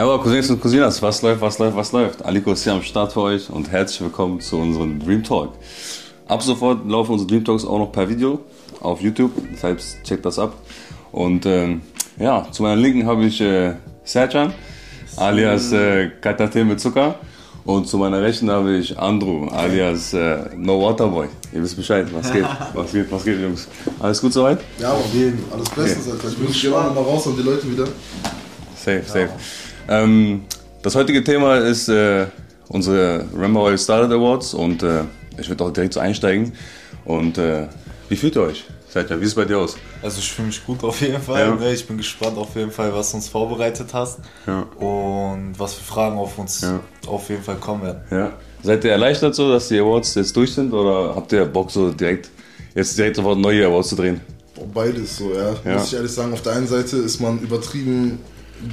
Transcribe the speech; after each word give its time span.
Aber 0.00 0.18
Cousins 0.18 0.48
und 0.48 0.62
Cousinas, 0.62 1.02
was 1.02 1.20
läuft, 1.20 1.42
was 1.42 1.58
läuft, 1.58 1.76
was 1.76 1.92
läuft? 1.92 2.24
Aliko 2.24 2.52
ist 2.52 2.64
hier 2.64 2.72
am 2.72 2.82
Start 2.82 3.12
für 3.12 3.20
euch 3.20 3.50
und 3.50 3.70
herzlich 3.70 4.00
willkommen 4.00 4.40
zu 4.40 4.56
unserem 4.56 4.98
Dream 4.98 5.22
Talk. 5.22 5.52
Ab 6.26 6.42
sofort 6.42 6.88
laufen 6.88 7.12
unsere 7.12 7.28
Dream 7.28 7.44
Talks 7.44 7.66
auch 7.66 7.78
noch 7.78 7.92
per 7.92 8.08
Video 8.08 8.40
auf 8.80 9.02
YouTube, 9.02 9.30
heißt, 9.62 10.02
checkt 10.02 10.24
das 10.24 10.38
ab. 10.38 10.54
Und 11.12 11.44
ähm, 11.44 11.82
ja, 12.18 12.46
zu 12.50 12.62
meiner 12.62 12.80
Linken 12.80 13.04
habe 13.04 13.26
ich 13.26 13.42
äh, 13.42 13.74
Sercan, 14.02 14.54
alias 15.18 15.70
äh, 15.72 16.08
Katate 16.18 16.64
mit 16.64 16.80
Zucker. 16.80 17.16
Und 17.66 17.86
zu 17.86 17.98
meiner 17.98 18.22
Rechten 18.22 18.50
habe 18.50 18.78
ich 18.78 18.98
Andrew, 18.98 19.48
alias 19.48 20.14
äh, 20.14 20.46
No 20.56 20.80
Waterboy. 20.80 21.26
Ihr 21.52 21.62
wisst 21.62 21.76
Bescheid, 21.76 22.06
was 22.10 22.32
geht, 22.32 22.46
was 22.72 22.90
geht, 22.90 23.12
was 23.12 23.22
geht, 23.22 23.38
Jungs. 23.38 23.68
Alles 23.98 24.18
gut 24.18 24.32
soweit? 24.32 24.60
Ja, 24.78 24.92
auf 24.94 25.12
jeden 25.12 25.44
Alles 25.52 25.68
bestens, 25.68 26.10
Alter. 26.10 26.28
Ich 26.28 26.38
bin 26.38 26.46
gespannt 26.46 26.94
mal 26.94 27.04
raus 27.04 27.26
und 27.26 27.36
die 27.36 27.42
Leute 27.42 27.70
wieder. 27.70 27.84
Safe, 28.74 29.02
safe. 29.06 29.28
Ähm, 29.90 30.42
das 30.82 30.94
heutige 30.94 31.22
Thema 31.22 31.56
ist 31.58 31.88
äh, 31.88 32.26
unsere 32.68 33.26
Rambo 33.36 33.64
Oil 33.66 33.76
Started 33.76 34.12
Awards 34.12 34.54
und 34.54 34.82
äh, 34.82 35.02
ich 35.38 35.48
würde 35.48 35.64
auch 35.64 35.72
direkt 35.72 35.94
so 35.94 36.00
einsteigen. 36.00 36.52
Und 37.04 37.36
äh, 37.38 37.66
wie 38.08 38.16
fühlt 38.16 38.36
ihr 38.36 38.42
euch? 38.42 38.64
Seid 38.88 39.10
ihr, 39.10 39.16
wie 39.20 39.24
sieht 39.24 39.28
es 39.28 39.34
bei 39.34 39.44
dir 39.44 39.58
aus? 39.58 39.76
Also 40.02 40.18
ich 40.18 40.32
fühle 40.32 40.46
mich 40.48 40.64
gut 40.64 40.82
auf 40.84 41.00
jeden 41.00 41.20
Fall. 41.20 41.40
Ja. 41.40 41.54
Ne? 41.54 41.72
Ich 41.72 41.86
bin 41.86 41.96
gespannt 41.96 42.36
auf 42.38 42.54
jeden 42.56 42.70
Fall, 42.70 42.92
was 42.94 43.10
du 43.10 43.16
uns 43.18 43.28
vorbereitet 43.28 43.88
hast 43.92 44.18
Ja. 44.46 44.62
und 44.84 45.54
was 45.58 45.74
für 45.74 45.84
Fragen 45.84 46.18
auf 46.18 46.38
uns 46.38 46.60
Ja. 46.62 46.80
auf 47.06 47.28
jeden 47.28 47.42
Fall 47.42 47.56
kommen 47.56 47.82
werden. 47.82 48.00
Ja. 48.10 48.32
Seid 48.62 48.84
ihr 48.84 48.92
erleichtert 48.92 49.34
so, 49.34 49.50
dass 49.50 49.68
die 49.68 49.78
Awards 49.78 50.14
jetzt 50.14 50.36
durch 50.36 50.52
sind 50.54 50.72
oder 50.72 51.14
habt 51.16 51.32
ihr 51.32 51.44
Bock 51.46 51.70
so 51.70 51.90
direkt, 51.90 52.30
jetzt 52.74 52.96
direkt 52.96 53.16
sofort 53.16 53.38
neue 53.38 53.66
Awards 53.66 53.88
zu 53.90 53.96
drehen? 53.96 54.20
Beides 54.74 55.16
so, 55.16 55.32
ja. 55.34 55.54
Ja. 55.64 55.74
Muss 55.78 55.86
ich 55.88 55.94
ehrlich 55.94 56.12
sagen, 56.12 56.32
auf 56.32 56.42
der 56.42 56.52
einen 56.52 56.66
Seite 56.66 56.96
ist 56.98 57.20
man 57.20 57.38
übertrieben 57.40 58.18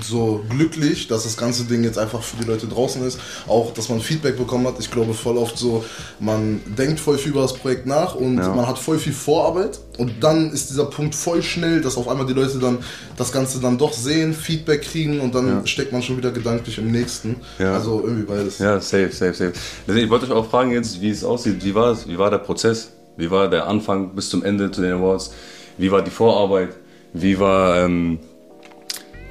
so 0.02 0.44
glücklich, 0.50 1.08
dass 1.08 1.24
das 1.24 1.38
ganze 1.38 1.64
Ding 1.66 1.84
jetzt 1.84 1.98
einfach 1.98 2.22
für 2.22 2.38
die 2.38 2.46
Leute 2.48 2.68
draußen 2.68 3.06
ist. 3.06 3.20
Auch, 3.48 3.74
dass 3.74 3.90
man 3.90 4.00
Feedback 4.02 4.38
bekommen 4.38 4.68
hat. 4.68 4.76
Ich 4.80 4.92
glaube 4.92 5.14
voll 5.14 5.38
oft 5.38 5.58
so, 5.58 5.84
man 6.20 6.62
denkt 6.78 7.00
voll 7.00 7.18
viel 7.18 7.32
über 7.32 7.42
das 7.42 7.54
Projekt 7.54 7.86
nach 7.86 8.16
und 8.16 8.38
Ja. 8.38 8.54
man 8.54 8.68
hat 8.68 8.80
voll 8.80 9.00
viel 9.00 9.14
Vorarbeit. 9.14 9.80
Und 9.98 10.24
dann 10.24 10.52
ist 10.52 10.70
dieser 10.70 10.86
Punkt 10.86 11.16
voll 11.16 11.42
schnell, 11.42 11.82
dass 11.82 11.98
auf 11.98 12.08
einmal 12.08 12.26
die 12.28 12.34
Leute 12.34 12.60
dann 12.60 12.80
das 13.16 13.32
Ganze 13.32 13.60
dann 13.60 13.78
doch 13.78 13.94
sehen, 13.94 14.34
Feedback 14.34 14.84
kriegen 14.84 15.20
und 15.20 15.34
dann 15.34 15.48
Ja. 15.48 15.66
steckt 15.66 15.92
man 15.92 16.02
schon 16.04 16.18
wieder 16.18 16.32
gedanklich 16.32 16.78
im 16.78 16.92
nächsten. 16.92 17.38
Ja. 17.58 17.74
Also 17.74 18.02
irgendwie 18.04 18.24
beides. 18.26 18.60
Ja, 18.60 18.80
safe, 18.80 19.12
safe, 19.12 19.34
safe. 19.34 19.54
Ich 19.88 20.10
wollte 20.10 20.26
euch 20.26 20.32
auch 20.32 20.50
fragen 20.50 20.72
jetzt, 20.72 21.02
wie 21.02 21.10
es 21.10 21.24
aussieht. 21.24 21.64
Wie 21.64 21.74
war 21.74 21.92
es? 21.92 22.08
Wie 22.08 22.18
war 22.18 22.30
der 22.30 22.38
Prozess? 22.40 22.90
Wie 23.16 23.32
war 23.32 23.50
der 23.50 23.68
Anfang 23.68 24.14
bis 24.16 24.30
zum 24.30 24.44
Ende 24.44 24.70
zu 24.72 24.82
den 24.82 24.92
Awards? 24.94 25.32
Wie 25.80 25.92
war 25.92 26.02
die 26.04 26.12
Vorarbeit? 26.12 26.70
Wie 27.14 27.40
war 27.40 27.78
ähm, 27.84 28.20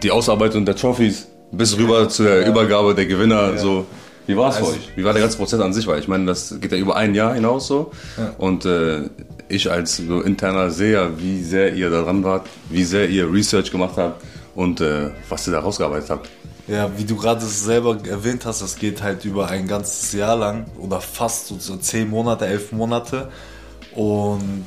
die 0.02 0.10
Ausarbeitung 0.10 0.64
der 0.64 0.76
Trophys 0.76 1.26
bis 1.52 1.76
rüber 1.76 2.08
zu 2.08 2.24
der 2.24 2.46
Übergabe 2.46 2.94
der 2.94 3.06
Gewinner? 3.06 3.56
So, 3.58 3.86
wie 4.26 4.36
war 4.36 4.50
es 4.50 4.56
Also- 4.56 4.72
für 4.72 4.76
euch? 4.78 4.90
Wie 4.96 5.04
war 5.04 5.12
der 5.12 5.22
ganze 5.22 5.36
Prozess 5.38 5.60
an 5.60 5.72
sich? 5.72 5.86
Weil 5.86 6.00
ich 6.00 6.08
meine, 6.08 6.26
das 6.26 6.54
geht 6.60 6.72
ja 6.72 6.78
über 6.78 6.96
ein 6.96 7.14
Jahr 7.14 7.34
hinaus 7.34 7.66
so. 7.66 7.92
Und 8.38 8.64
äh, 8.64 9.08
ich 9.48 9.70
als 9.70 9.96
so 9.98 10.20
interner 10.22 10.70
Seher, 10.70 11.18
wie 11.18 11.42
sehr 11.42 11.72
ihr 11.74 11.90
daran 11.90 12.24
wart, 12.24 12.46
wie 12.68 12.84
sehr 12.84 13.08
ihr 13.08 13.32
Research 13.32 13.70
gemacht 13.70 13.94
habt 13.96 14.22
und 14.54 14.80
äh, 14.80 15.10
was 15.28 15.46
ihr 15.46 15.52
da 15.52 15.60
rausgearbeitet 15.60 16.10
habt. 16.10 16.28
Ja, 16.66 16.90
wie 16.96 17.04
du 17.04 17.14
gerade 17.16 17.44
selber 17.44 17.96
erwähnt 18.08 18.44
hast, 18.44 18.60
das 18.60 18.74
geht 18.74 19.00
halt 19.00 19.24
über 19.24 19.48
ein 19.48 19.68
ganzes 19.68 20.12
Jahr 20.12 20.34
lang 20.36 20.66
oder 20.80 21.00
fast 21.00 21.46
so, 21.46 21.56
so 21.60 21.76
zehn 21.76 22.10
Monate, 22.10 22.46
elf 22.46 22.72
Monate. 22.72 23.28
Und 23.94 24.66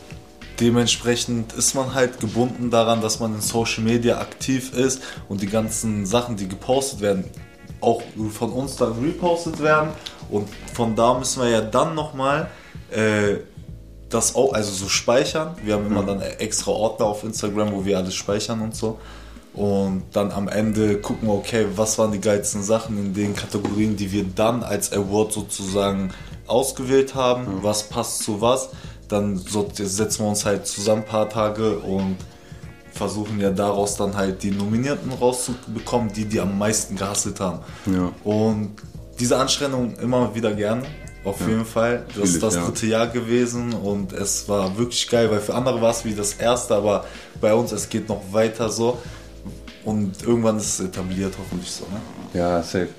dementsprechend 0.60 1.54
ist 1.54 1.76
man 1.76 1.94
halt 1.94 2.20
gebunden 2.20 2.70
daran, 2.70 3.02
dass 3.02 3.20
man 3.20 3.36
in 3.36 3.42
Social 3.42 3.84
Media 3.84 4.20
aktiv 4.20 4.74
ist 4.74 5.02
und 5.28 5.42
die 5.42 5.48
ganzen 5.48 6.06
Sachen, 6.06 6.36
die 6.36 6.48
gepostet 6.48 7.02
werden, 7.02 7.24
auch 7.82 8.02
von 8.32 8.52
uns 8.52 8.76
dann 8.76 8.94
repostet 9.00 9.60
werden. 9.62 9.90
Und 10.30 10.48
von 10.74 10.96
da 10.96 11.18
müssen 11.18 11.42
wir 11.42 11.50
ja 11.50 11.62
dann 11.62 11.96
nochmal 11.96 12.50
äh, 12.92 13.38
das 14.10 14.36
auch, 14.36 14.54
also 14.54 14.72
so 14.72 14.90
speichern. 14.90 15.56
Wir 15.64 15.76
haben 15.76 15.86
immer 15.86 16.04
dann 16.04 16.22
extra 16.22 16.72
Ordner 16.72 17.06
auf 17.06 17.24
Instagram, 17.24 17.72
wo 17.72 17.86
wir 17.86 17.98
alles 17.98 18.16
speichern 18.16 18.62
und 18.62 18.76
so. 18.76 19.00
Und 19.54 20.04
dann 20.14 20.32
am 20.32 20.48
Ende 20.48 21.00
gucken 21.00 21.28
wir, 21.28 21.34
okay, 21.34 21.66
was 21.76 21.98
waren 21.98 22.12
die 22.12 22.22
geilsten 22.22 22.64
Sachen 22.64 22.98
in 22.98 23.14
den 23.14 23.36
Kategorien, 23.36 23.96
die 23.96 24.12
wir 24.12 24.24
dann 24.24 24.64
als 24.64 24.94
Award 24.94 25.34
sozusagen 25.34 26.12
ausgewählt 26.48 27.16
haben, 27.16 27.62
was 27.62 27.84
passt 27.84 28.24
zu 28.24 28.42
was. 28.42 28.70
Dann 29.10 29.38
so, 29.38 29.70
setzen 29.74 30.24
wir 30.24 30.30
uns 30.30 30.46
halt 30.46 30.66
zusammen 30.66 31.02
ein 31.02 31.08
paar 31.08 31.30
Tage 31.30 31.80
und 31.80 32.18
versuchen 32.94 33.40
ja 33.40 33.50
daraus 33.50 33.96
dann 33.96 34.16
halt 34.16 34.44
die 34.44 34.52
Nominierten 34.52 35.12
rauszubekommen, 35.12 36.12
die 36.14 36.26
die 36.26 36.40
am 36.40 36.58
meisten 36.58 36.96
gehasselt 36.96 37.40
haben. 37.40 37.60
Ja. 37.86 38.12
Und 38.24 38.72
diese 39.20 39.38
Anstrengung 39.38 39.96
immer 39.98 40.34
wieder 40.34 40.54
gerne. 40.54 40.84
Auf 41.26 41.42
jeden 41.42 41.66
Fall. 41.66 42.06
Das 42.18 42.30
ist 42.30 42.42
das 42.42 42.56
ja. 42.56 42.66
dritte 42.66 42.86
Jahr 42.86 43.08
gewesen 43.08 43.74
und 43.74 44.14
es 44.14 44.48
war 44.48 44.78
wirklich 44.78 45.10
geil, 45.10 45.30
weil 45.30 45.40
für 45.40 45.54
andere 45.54 45.82
war 45.82 45.92
es 45.92 46.06
wie 46.06 46.16
das 46.16 46.34
erste, 46.34 46.76
aber 46.76 47.06
bei 47.42 47.54
uns 47.54 47.74
es 47.74 47.90
geht 47.90 48.08
noch 48.08 48.22
weiter 48.32 48.70
so. 48.70 48.98
Und 49.84 50.24
irgendwann 50.24 50.58
ist 50.58 50.80
es 50.80 50.86
etabliert, 50.86 51.34
hoffentlich 51.38 51.72
so. 51.72 51.86
Ne? 51.86 52.40
Ja, 52.40 52.64
safe. 52.64 52.90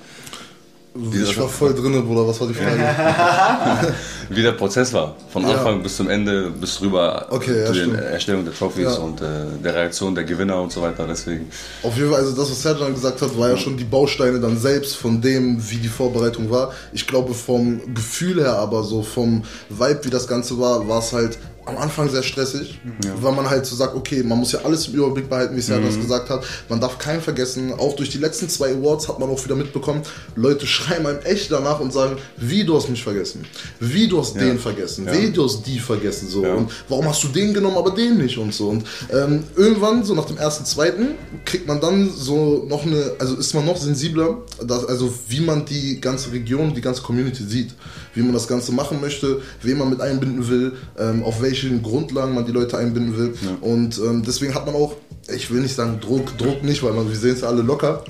Ich 0.93 1.39
war 1.39 1.47
voll 1.47 1.73
drinne, 1.73 2.01
Bruder. 2.01 2.27
Was 2.27 2.41
war 2.41 2.47
die 2.49 2.53
Frage? 2.53 3.93
wie 4.29 4.41
der 4.41 4.51
Prozess 4.51 4.91
war. 4.91 5.15
Von 5.31 5.43
Ja. 5.43 5.51
Anfang 5.55 5.81
bis 5.81 5.95
zum 5.95 6.09
Ende, 6.09 6.49
bis 6.51 6.81
rüber 6.81 7.27
Okay, 7.29 7.61
ja, 7.61 7.65
zu 7.67 7.73
stimmt. 7.75 7.93
der 7.97 8.09
Erstellung 8.11 8.43
der 8.43 8.53
Trophys 8.53 8.83
Ja. 8.83 8.95
und 8.95 9.21
äh, 9.21 9.25
der 9.63 9.73
Reaktion 9.73 10.13
der 10.15 10.25
Gewinner 10.25 10.61
und 10.61 10.69
so 10.73 10.81
weiter. 10.81 11.07
Deswegen. 11.07 11.49
Auf 11.83 11.95
jeden 11.95 12.11
Fall, 12.11 12.19
also 12.19 12.35
das, 12.35 12.51
was 12.51 12.61
Serjan 12.61 12.93
gesagt 12.93 13.21
hat, 13.21 13.37
war 13.37 13.49
ja 13.49 13.57
schon 13.57 13.77
die 13.77 13.85
Bausteine 13.85 14.41
dann 14.41 14.57
selbst 14.57 14.97
von 14.97 15.21
dem, 15.21 15.57
wie 15.69 15.77
die 15.77 15.87
Vorbereitung 15.87 16.51
war. 16.51 16.73
Ich 16.91 17.07
glaube 17.07 17.33
vom 17.33 17.93
Gefühl 17.93 18.41
her, 18.41 18.57
aber 18.57 18.83
so 18.83 19.01
vom 19.01 19.43
Vibe, 19.69 20.01
wie 20.03 20.09
das 20.09 20.27
Ganze 20.27 20.59
war, 20.59 20.85
war 20.89 20.99
es 20.99 21.13
halt 21.13 21.39
am 21.65 21.77
Anfang 21.77 22.09
sehr 22.09 22.23
stressig, 22.23 22.79
weil 23.21 23.31
man 23.33 23.49
halt 23.49 23.65
so 23.65 23.75
sagt, 23.75 23.95
okay, 23.95 24.23
man 24.23 24.37
muss 24.39 24.51
ja 24.51 24.59
alles 24.63 24.87
im 24.87 24.95
Überblick 24.95 25.29
behalten, 25.29 25.55
wie 25.55 25.61
Serjan 25.61 25.85
das 25.85 25.95
gesagt 25.97 26.29
hat. 26.29 26.43
Man 26.69 26.79
darf 26.81 26.97
keinen 26.97 27.21
vergessen. 27.21 27.73
Auch 27.77 27.95
durch 27.95 28.09
die 28.09 28.17
letzten 28.17 28.49
zwei 28.49 28.71
Awards 28.73 29.07
hat 29.07 29.19
man 29.19 29.29
auch 29.29 29.43
wieder 29.43 29.55
mitbekommen, 29.55 30.01
Leute 30.35 30.65
schreiben 30.65 31.05
einem 31.05 31.19
echt 31.19 31.51
danach 31.51 31.79
und 31.79 31.93
sagen, 31.93 32.17
wie 32.37 32.63
du 32.63 32.75
hast 32.75 32.89
mich 32.89 33.03
vergessen, 33.03 33.45
wie 33.79 34.07
du 34.07 34.19
hast 34.19 34.35
den 34.35 34.57
vergessen, 34.59 35.05
Ja. 35.05 35.13
wie 35.13 35.29
du 35.31 35.43
hast 35.45 35.63
die 35.63 35.79
vergessen 35.79 36.27
so 36.29 36.43
Ja. 36.43 36.55
und 36.55 36.71
warum 36.89 37.07
hast 37.07 37.23
du 37.23 37.27
den 37.27 37.53
genommen, 37.53 37.77
aber 37.77 37.91
den 37.91 38.17
nicht 38.17 38.37
und 38.37 38.53
so. 38.53 38.69
Und 38.69 38.83
ähm, 39.11 39.43
irgendwann, 39.55 40.03
so 40.03 40.15
nach 40.15 40.25
dem 40.25 40.37
ersten, 40.37 40.65
zweiten, 40.65 41.09
kriegt 41.45 41.67
man 41.67 41.79
dann 41.79 42.09
so 42.09 42.65
noch 42.67 42.83
eine, 42.85 43.11
also 43.19 43.35
ist 43.35 43.53
man 43.53 43.65
noch 43.65 43.77
sensibler, 43.77 44.37
dass, 44.65 44.85
also 44.85 45.13
wie 45.27 45.41
man 45.41 45.65
die 45.65 46.01
ganze 46.01 46.31
Region, 46.31 46.73
die 46.73 46.81
ganze 46.81 47.01
Community 47.01 47.43
sieht, 47.43 47.71
wie 48.13 48.21
man 48.21 48.33
das 48.33 48.47
Ganze 48.47 48.71
machen 48.73 48.99
möchte, 48.99 49.41
wen 49.61 49.77
man 49.77 49.89
mit 49.89 50.01
einbinden 50.01 50.47
will, 50.49 50.73
ähm, 50.99 51.23
auf 51.23 51.41
welchen 51.51 51.83
Grundlagen 51.83 52.33
man 52.33 52.45
die 52.45 52.51
Leute 52.51 52.77
einbinden 52.77 53.17
will. 53.17 53.33
Und 53.59 53.97
ähm, 53.99 54.23
deswegen 54.25 54.55
hat 54.55 54.65
man 54.65 54.75
auch, 54.75 54.95
ich 55.33 55.51
will 55.51 55.61
nicht 55.61 55.75
sagen 55.75 55.99
Druck, 56.01 56.37
Druck 56.37 56.63
nicht, 56.63 56.83
weil 56.83 56.93
man, 56.93 57.09
wir 57.09 57.15
sehen 57.17 57.33
es 57.35 57.41
ja 57.41 57.47
alle 57.47 57.61
locker, 57.61 58.03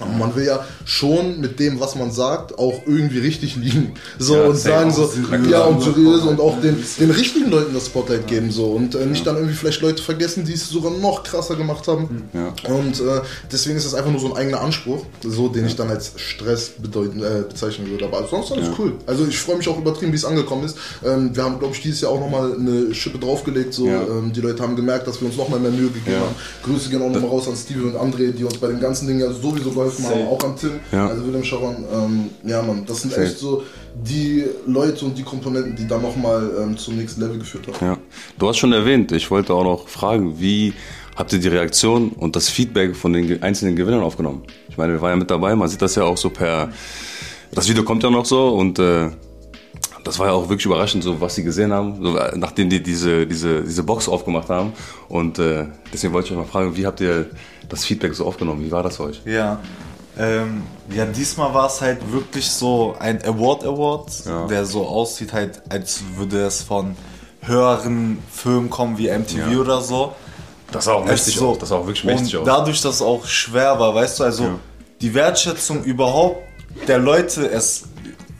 aber 0.00 0.10
man 0.12 0.34
will 0.34 0.44
ja 0.46 0.64
schon 0.84 1.40
mit 1.40 1.58
dem, 1.60 1.80
was 1.80 1.94
man 1.94 2.10
sagt, 2.10 2.58
auch 2.58 2.82
irgendwie 2.86 3.18
richtig 3.18 3.56
liegen. 3.56 3.94
So 4.18 4.34
Ja, 4.36 4.42
und 4.44 4.56
sagen 4.56 4.90
so, 4.90 5.10
ja 5.50 5.64
und 5.64 5.82
seriös 5.82 6.22
und 6.22 6.40
auch 6.40 6.60
den, 6.60 6.76
den 6.98 7.10
richtigen 7.10 7.50
Leuten 7.50 7.74
das 7.74 7.86
Spotlight 7.86 8.26
geben 8.26 8.50
so 8.50 8.66
und 8.72 8.94
äh, 8.94 9.06
nicht 9.06 9.26
dann 9.26 9.36
irgendwie 9.36 9.54
vielleicht 9.54 9.80
Leute 9.82 10.02
vergessen, 10.02 10.44
die 10.44 10.52
es 10.54 10.68
sogar 10.68 10.90
noch 10.92 11.22
krasser 11.22 11.56
gemacht 11.56 11.86
haben. 11.88 12.28
Ja. 12.32 12.54
Und 12.72 13.00
äh, 13.00 13.20
deswegen 13.52 13.76
ist 13.76 13.84
es 13.84 13.94
einfach 13.94 14.10
nur 14.10 14.20
so 14.20 14.32
ein 14.32 14.36
eigener 14.36 14.60
Anspruch, 14.60 15.04
so 15.22 15.48
den 15.48 15.66
ich 15.66 15.76
dann 15.76 15.88
als 15.90 16.12
Stress 16.16 16.70
bedeuten, 16.78 17.22
äh, 17.22 17.42
bezeichnen 17.48 17.90
würde. 17.90 18.04
Aber 18.06 18.26
sonst 18.28 18.52
alles 18.52 18.66
Ja. 18.68 18.74
cool. 18.78 18.92
Also 19.06 19.26
ich 19.26 19.38
freue 19.38 19.56
mich 19.56 19.68
auch 19.68 19.78
übertrieben, 19.78 20.12
wie 20.12 20.16
es 20.16 20.24
angekommen 20.24 20.64
ist. 20.64 20.76
Ähm, 21.04 21.34
wir 21.34 21.42
haben, 21.44 21.58
glaube 21.58 21.74
ich, 21.74 21.82
dieses 21.82 22.00
Jahr 22.00 22.12
auch 22.12 22.20
nochmal 22.20 22.54
eine 22.54 22.94
Schippe 22.94 23.18
draufgelegt. 23.18 23.74
So, 23.74 23.86
Ja. 23.86 24.02
ähm, 24.02 24.32
die 24.32 24.40
Leute 24.40 24.62
haben 24.62 24.76
gemerkt, 24.76 25.06
dass 25.06 25.20
wir 25.20 25.28
uns 25.28 25.36
nochmal 25.36 25.60
mehr 25.60 25.70
Mühe 25.70 25.88
gegeben 25.88 26.12
Ja. 26.12 26.20
haben. 26.20 26.34
Grüße 26.68 26.90
gehen 26.90 27.02
auch 27.02 27.10
nochmal 27.10 27.30
raus 27.30 27.48
an 27.48 27.56
Stevie 27.56 27.80
und 27.86 27.96
André, 27.96 28.32
die 28.32 28.44
uns 28.44 28.58
bei 28.58 28.68
den 28.68 28.78
ganzen 28.80 29.06
Dingen 29.08 29.20
ja 29.20 29.32
sowieso 29.32 29.70
geholfen 29.70 30.04
haben, 30.06 30.26
auch 30.28 30.42
an 30.44 30.54
Tim, 30.56 30.72
Ja. 30.92 31.08
also 31.08 31.26
Willem 31.26 31.42
Sharon. 31.42 31.76
Ähm, 31.92 32.30
ja, 32.44 32.62
Mann, 32.62 32.84
das 32.86 33.02
sind 33.02 33.12
Safe. 33.12 33.24
echt 33.26 33.38
so 33.38 33.62
die 33.94 34.44
Leute 34.66 35.04
und 35.04 35.16
die 35.18 35.22
Komponenten, 35.24 35.74
die 35.74 35.86
dann 35.88 36.02
nochmal 36.02 36.50
ähm, 36.62 36.76
zum 36.76 36.96
nächsten 36.96 37.20
Level 37.20 37.38
geführt 37.38 37.66
haben. 37.68 37.86
Ja. 37.86 37.98
Du 38.38 38.48
hast 38.48 38.58
schon 38.58 38.72
erwähnt, 38.72 39.10
ich 39.12 39.30
wollte 39.30 39.52
auch 39.54 39.64
noch 39.64 39.88
fragen, 39.88 40.38
wie 40.40 40.72
habt 41.16 41.32
ihr 41.32 41.40
die 41.40 41.48
Reaktion 41.48 42.10
und 42.10 42.36
das 42.36 42.48
Feedback 42.48 42.94
von 42.94 43.12
den 43.12 43.42
einzelnen 43.42 43.74
Gewinnern 43.74 44.02
aufgenommen? 44.02 44.42
Ich 44.68 44.76
meine, 44.76 44.92
wir 44.92 45.00
waren 45.00 45.10
ja 45.10 45.16
mit 45.16 45.30
dabei, 45.30 45.56
man 45.56 45.68
sieht 45.68 45.82
das 45.82 45.94
ja 45.96 46.04
auch 46.04 46.16
so 46.16 46.30
per. 46.30 46.70
Das 47.52 47.68
Video 47.68 47.82
kommt 47.82 48.02
ja 48.04 48.10
noch 48.10 48.26
so 48.26 48.48
und 48.50 48.78
äh, 48.78 49.08
das 50.08 50.18
war 50.18 50.26
ja 50.26 50.32
auch 50.32 50.48
wirklich 50.48 50.66
überraschend, 50.66 51.04
so 51.04 51.20
was 51.20 51.34
sie 51.36 51.44
gesehen 51.44 51.72
haben, 51.72 52.02
so, 52.02 52.16
äh, 52.16 52.36
nachdem 52.36 52.68
die 52.70 52.82
diese, 52.82 53.26
diese, 53.26 53.62
diese 53.62 53.82
Box 53.82 54.08
aufgemacht 54.08 54.48
haben. 54.48 54.72
Und 55.08 55.38
äh, 55.38 55.66
deswegen 55.92 56.12
wollte 56.12 56.26
ich 56.28 56.32
euch 56.32 56.38
mal 56.38 56.44
fragen, 56.50 56.76
wie 56.76 56.86
habt 56.86 57.00
ihr 57.00 57.26
das 57.68 57.84
Feedback 57.84 58.14
so 58.14 58.26
aufgenommen? 58.26 58.64
Wie 58.64 58.70
war 58.72 58.82
das 58.82 58.96
für 58.96 59.04
euch? 59.04 59.20
Ja. 59.24 59.60
Ähm, 60.18 60.62
ja, 60.92 61.04
diesmal 61.04 61.54
war 61.54 61.66
es 61.68 61.80
halt 61.80 61.98
wirklich 62.12 62.50
so 62.50 62.96
ein 62.98 63.24
Award 63.24 63.64
Award, 63.64 64.10
Ja. 64.26 64.46
der 64.48 64.64
so 64.64 64.84
aussieht 64.86 65.32
halt, 65.32 65.62
als 65.68 66.00
würde 66.16 66.44
es 66.46 66.62
von 66.62 66.96
höheren 67.42 68.18
Filmen 68.32 68.68
kommen 68.68 68.98
wie 68.98 69.08
MTV 69.08 69.50
Ja. 69.52 69.58
oder 69.58 69.80
so. 69.80 70.12
Das 70.72 70.84
sah 70.86 70.94
auch 70.94 71.04
mächtig 71.04 71.36
so- 71.36 71.50
aus. 71.50 71.58
Das 71.58 71.68
sah 71.68 71.76
auch 71.76 71.86
wirklich 71.86 72.04
mächtig 72.04 72.34
und 72.36 72.42
aus. 72.42 72.46
dadurch, 72.58 72.82
dass 72.82 72.96
es 72.96 73.02
auch 73.02 73.24
schwer 73.26 73.78
war, 73.78 73.94
weißt 73.94 74.20
du, 74.20 74.24
also 74.24 74.42
Ja. 74.44 74.58
die 75.00 75.14
Wertschätzung 75.14 75.84
überhaupt 75.84 76.42
der 76.86 76.98
Leute, 76.98 77.48
es, 77.50 77.84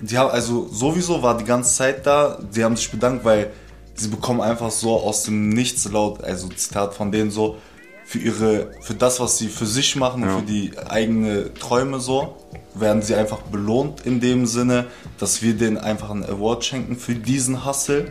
die 0.00 0.16
haben, 0.18 0.30
also 0.30 0.68
sowieso 0.70 1.22
war 1.22 1.36
die 1.36 1.44
ganze 1.44 1.74
Zeit 1.74 2.06
da, 2.06 2.38
die 2.54 2.62
haben 2.64 2.76
sich 2.76 2.90
bedankt, 2.90 3.24
weil 3.24 3.50
sie 3.94 4.08
bekommen 4.08 4.40
einfach 4.40 4.70
so 4.70 4.96
aus 5.00 5.24
dem 5.24 5.48
Nichts 5.48 5.90
laut, 5.90 6.22
also 6.22 6.48
Zitat 6.48 6.94
von 6.94 7.10
denen 7.10 7.30
so, 7.30 7.56
für 8.04 8.18
ihre, 8.18 8.70
für 8.80 8.94
das, 8.94 9.20
was 9.20 9.36
sie 9.36 9.48
für 9.48 9.66
sich 9.66 9.94
machen 9.96 10.22
und 10.22 10.28
Ja. 10.30 10.38
für 10.38 10.44
die 10.46 10.72
eigene 10.88 11.52
Träume 11.54 12.00
so, 12.00 12.36
werden 12.74 13.02
sie 13.02 13.14
einfach 13.14 13.42
belohnt 13.42 14.06
in 14.06 14.20
dem 14.20 14.46
Sinne, 14.46 14.86
dass 15.18 15.42
wir 15.42 15.54
denen 15.54 15.76
einfach 15.78 16.10
einen 16.10 16.24
Award 16.24 16.64
schenken 16.64 16.96
für 16.96 17.14
diesen 17.14 17.66
Hustle 17.66 18.10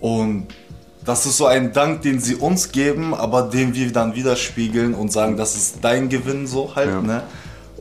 und 0.00 0.46
das 1.04 1.26
ist 1.26 1.36
so 1.36 1.44
ein 1.44 1.74
Dank, 1.74 2.00
den 2.00 2.20
sie 2.20 2.36
uns 2.36 2.72
geben, 2.72 3.12
aber 3.12 3.42
den 3.42 3.74
wir 3.74 3.92
dann 3.92 4.14
widerspiegeln 4.14 4.94
und 4.94 5.12
sagen, 5.12 5.36
das 5.36 5.54
ist 5.56 5.78
dein 5.82 6.08
Gewinn 6.08 6.46
so 6.46 6.74
halt, 6.74 6.88
Ja. 6.90 7.00
ne? 7.02 7.22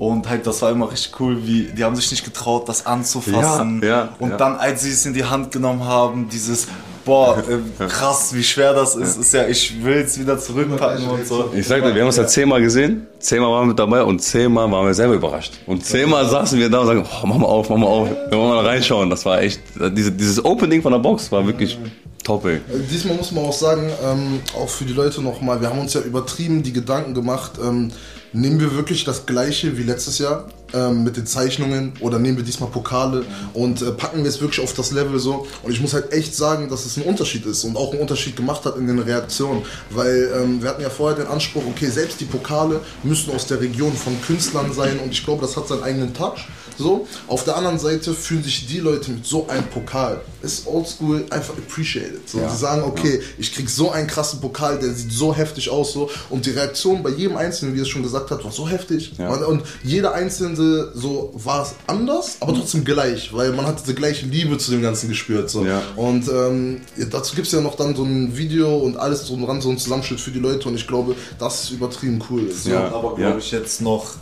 Und 0.09 0.29
halt, 0.29 0.45
das 0.45 0.61
war 0.61 0.71
immer 0.71 0.91
richtig 0.91 1.19
cool, 1.19 1.45
wie 1.45 1.63
die 1.65 1.83
haben 1.83 1.95
sich 1.95 2.11
nicht 2.11 2.23
getraut, 2.23 2.67
das 2.67 2.85
anzufassen. 2.85 3.81
Ja, 3.81 3.87
ja, 3.87 4.09
und 4.19 4.31
ja. 4.31 4.37
dann, 4.37 4.55
als 4.55 4.83
sie 4.83 4.91
es 4.91 5.05
in 5.05 5.13
die 5.13 5.23
Hand 5.23 5.51
genommen 5.51 5.85
haben, 5.85 6.27
dieses, 6.29 6.67
boah, 7.05 7.37
äh, 7.79 7.85
krass, 7.85 8.33
wie 8.33 8.43
schwer 8.43 8.73
das 8.73 8.95
ist, 8.95 9.17
ist 9.17 9.33
ja, 9.33 9.47
ich 9.47 9.83
will 9.83 9.97
es 9.97 10.19
wieder 10.19 10.37
zurückpacken 10.37 11.07
und 11.07 11.25
so. 11.25 11.51
Ich 11.55 11.67
sag 11.67 11.83
dir, 11.83 11.93
wir 11.93 12.01
haben 12.01 12.07
uns 12.07 12.17
ja 12.17 12.27
zehnmal 12.27 12.61
gesehen, 12.61 13.07
zehnmal 13.19 13.49
waren 13.51 13.63
wir 13.63 13.67
mit 13.67 13.79
dabei 13.79 14.03
und 14.03 14.19
zehnmal 14.19 14.69
waren 14.71 14.85
wir 14.85 14.93
selber 14.93 15.13
überrascht. 15.13 15.53
Und 15.67 15.85
zehnmal 15.85 16.27
saßen 16.27 16.59
wir 16.59 16.69
da 16.69 16.79
und 16.79 16.87
sagen, 16.87 17.05
oh, 17.05 17.27
mach 17.27 17.37
mal 17.37 17.47
auf, 17.47 17.69
mach 17.69 17.77
mal 17.77 17.87
auf, 17.87 18.09
wir 18.09 18.37
wollen 18.37 18.49
mal 18.49 18.65
reinschauen. 18.65 19.09
Das 19.09 19.25
war 19.25 19.41
echt, 19.41 19.61
diese, 19.95 20.11
dieses 20.11 20.43
Opening 20.43 20.81
von 20.81 20.91
der 20.91 20.99
Box 20.99 21.31
war 21.31 21.45
wirklich 21.45 21.77
top, 22.23 22.45
ey. 22.45 22.55
Äh, 22.55 22.59
Diesmal 22.91 23.15
muss 23.15 23.31
man 23.31 23.45
auch 23.45 23.53
sagen, 23.53 23.89
ähm, 24.03 24.41
auch 24.57 24.69
für 24.69 24.85
die 24.85 24.93
Leute 24.93 25.21
nochmal, 25.21 25.61
wir 25.61 25.69
haben 25.69 25.79
uns 25.79 25.93
ja 25.93 26.01
übertrieben 26.01 26.63
die 26.63 26.73
Gedanken 26.73 27.13
gemacht, 27.13 27.53
ähm, 27.63 27.91
nehmen 28.33 28.59
wir 28.59 28.75
wirklich 28.75 29.03
das 29.05 29.25
gleiche 29.25 29.77
wie 29.77 29.83
letztes 29.83 30.17
Jahr 30.17 30.47
ähm, 30.73 31.03
mit 31.03 31.17
den 31.17 31.25
Zeichnungen 31.25 31.93
oder 31.99 32.19
nehmen 32.19 32.37
wir 32.37 32.43
diesmal 32.43 32.69
Pokale 32.69 33.25
und 33.53 33.81
äh, 33.81 33.91
packen 33.91 34.23
wir 34.23 34.29
es 34.29 34.41
wirklich 34.41 34.63
auf 34.63 34.73
das 34.73 34.91
Level 34.91 35.19
so. 35.19 35.47
Und 35.61 35.71
ich 35.71 35.79
muss 35.79 35.93
halt 35.93 36.11
echt 36.11 36.35
sagen, 36.35 36.69
dass 36.69 36.85
es 36.85 36.97
ein 36.97 37.03
Unterschied 37.03 37.45
ist 37.45 37.63
und 37.63 37.77
auch 37.77 37.91
einen 37.91 38.01
Unterschied 38.01 38.35
gemacht 38.35 38.65
hat 38.65 38.75
in 38.77 38.87
den 38.87 38.99
Reaktionen, 38.99 39.61
weil 39.91 40.31
ähm, 40.35 40.61
wir 40.61 40.69
hatten 40.69 40.81
ja 40.81 40.89
vorher 40.89 41.17
den 41.17 41.27
Anspruch, 41.27 41.63
okay, 41.67 41.89
selbst 41.89 42.19
die 42.19 42.25
Pokale 42.25 42.81
müssen 43.03 43.33
aus 43.33 43.47
der 43.47 43.61
Region 43.61 43.93
von 43.93 44.19
Künstlern 44.21 44.73
sein 44.73 44.99
und 44.99 45.11
ich 45.11 45.23
glaube, 45.23 45.41
das 45.41 45.55
hat 45.55 45.67
seinen 45.67 45.83
eigenen 45.83 46.13
Touch. 46.13 46.47
So, 46.75 47.07
auf 47.27 47.43
der 47.43 47.55
anderen 47.55 47.77
Seite 47.77 48.13
fühlen 48.13 48.43
sich 48.43 48.65
die 48.65 48.79
Leute 48.79 49.11
mit 49.11 49.25
so 49.27 49.47
einem 49.47 49.65
Pokal, 49.65 50.21
ist 50.43 50.67
oldschool 50.67 51.25
einfach 51.29 51.53
appreciated. 51.57 52.27
So, 52.29 52.39
Ja. 52.39 52.49
Die 52.49 52.57
sagen, 52.57 52.83
okay, 52.83 53.21
ich 53.37 53.53
krieg 53.55 53.69
so 53.69 53.91
einen 53.91 54.07
krassen 54.07 54.41
Pokal, 54.41 54.77
der 54.77 54.91
sieht 54.93 55.11
so 55.11 55.33
heftig 55.33 55.69
aus. 55.69 55.93
So. 55.93 56.09
Und 56.29 56.45
die 56.45 56.51
Reaktion 56.51 57.01
bei 57.01 57.09
jedem 57.11 57.37
Einzelnen, 57.37 57.73
wie 57.75 57.79
es 57.79 57.87
schon 57.87 58.03
gesagt 58.03 58.29
hat, 58.29 58.43
war 58.43 58.51
so 58.51 58.67
heftig. 58.67 59.13
Ja. 59.17 59.29
Und, 59.29 59.43
und 59.45 59.63
jeder 59.83 60.13
Einzelne 60.13 60.91
so 60.93 61.31
war 61.35 61.63
es 61.63 61.75
anders, 61.87 62.37
aber 62.41 62.53
trotzdem 62.53 62.83
gleich, 62.83 63.33
weil 63.33 63.53
man 63.53 63.65
hat 63.65 63.81
diese 63.81 63.93
gleiche 63.95 64.25
Liebe 64.25 64.57
zu 64.57 64.71
dem 64.71 64.81
Ganzen 64.81 65.07
gespürt. 65.09 65.49
So. 65.49 65.65
Ja. 65.65 65.81
Und 65.95 66.27
ähm, 66.27 66.81
ja, 66.97 67.05
dazu 67.05 67.35
gibt 67.35 67.47
es 67.47 67.53
ja 67.53 67.61
noch 67.61 67.75
dann 67.75 67.95
so 67.95 68.03
ein 68.03 68.35
Video 68.37 68.77
und 68.79 68.97
alles 68.97 69.25
drum 69.25 69.45
dran, 69.45 69.61
so 69.61 69.69
ein 69.69 69.77
Zusammenschnitt 69.77 70.19
für 70.19 70.31
die 70.31 70.39
Leute. 70.39 70.67
Und 70.67 70.75
ich 70.75 70.87
glaube, 70.87 71.15
das 71.39 71.63
ist 71.63 71.69
übertrieben 71.71 72.21
cool. 72.29 72.51
So. 72.51 72.69
Ja. 72.69 72.87
Aber 72.91 73.11
Ja. 73.11 73.27
glaube 73.27 73.39
ich 73.39 73.51
jetzt 73.51 73.81
noch. 73.81 74.15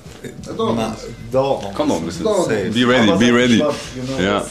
dauert 0.55 0.75
noch. 0.75 0.95
dauert 1.31 1.63
noch. 1.63 1.73
Kommt 1.73 1.89
noch 1.89 1.97
ein 1.97 2.05
bisschen. 2.05 2.25
Safe. 2.25 2.69
Be 2.71 2.87
ready, 2.87 3.09
Aber 3.09 3.17
be 3.17 3.33
ready. 3.33 3.57
genau 3.57 4.19
Ja. 4.21 4.39
das. 4.41 4.49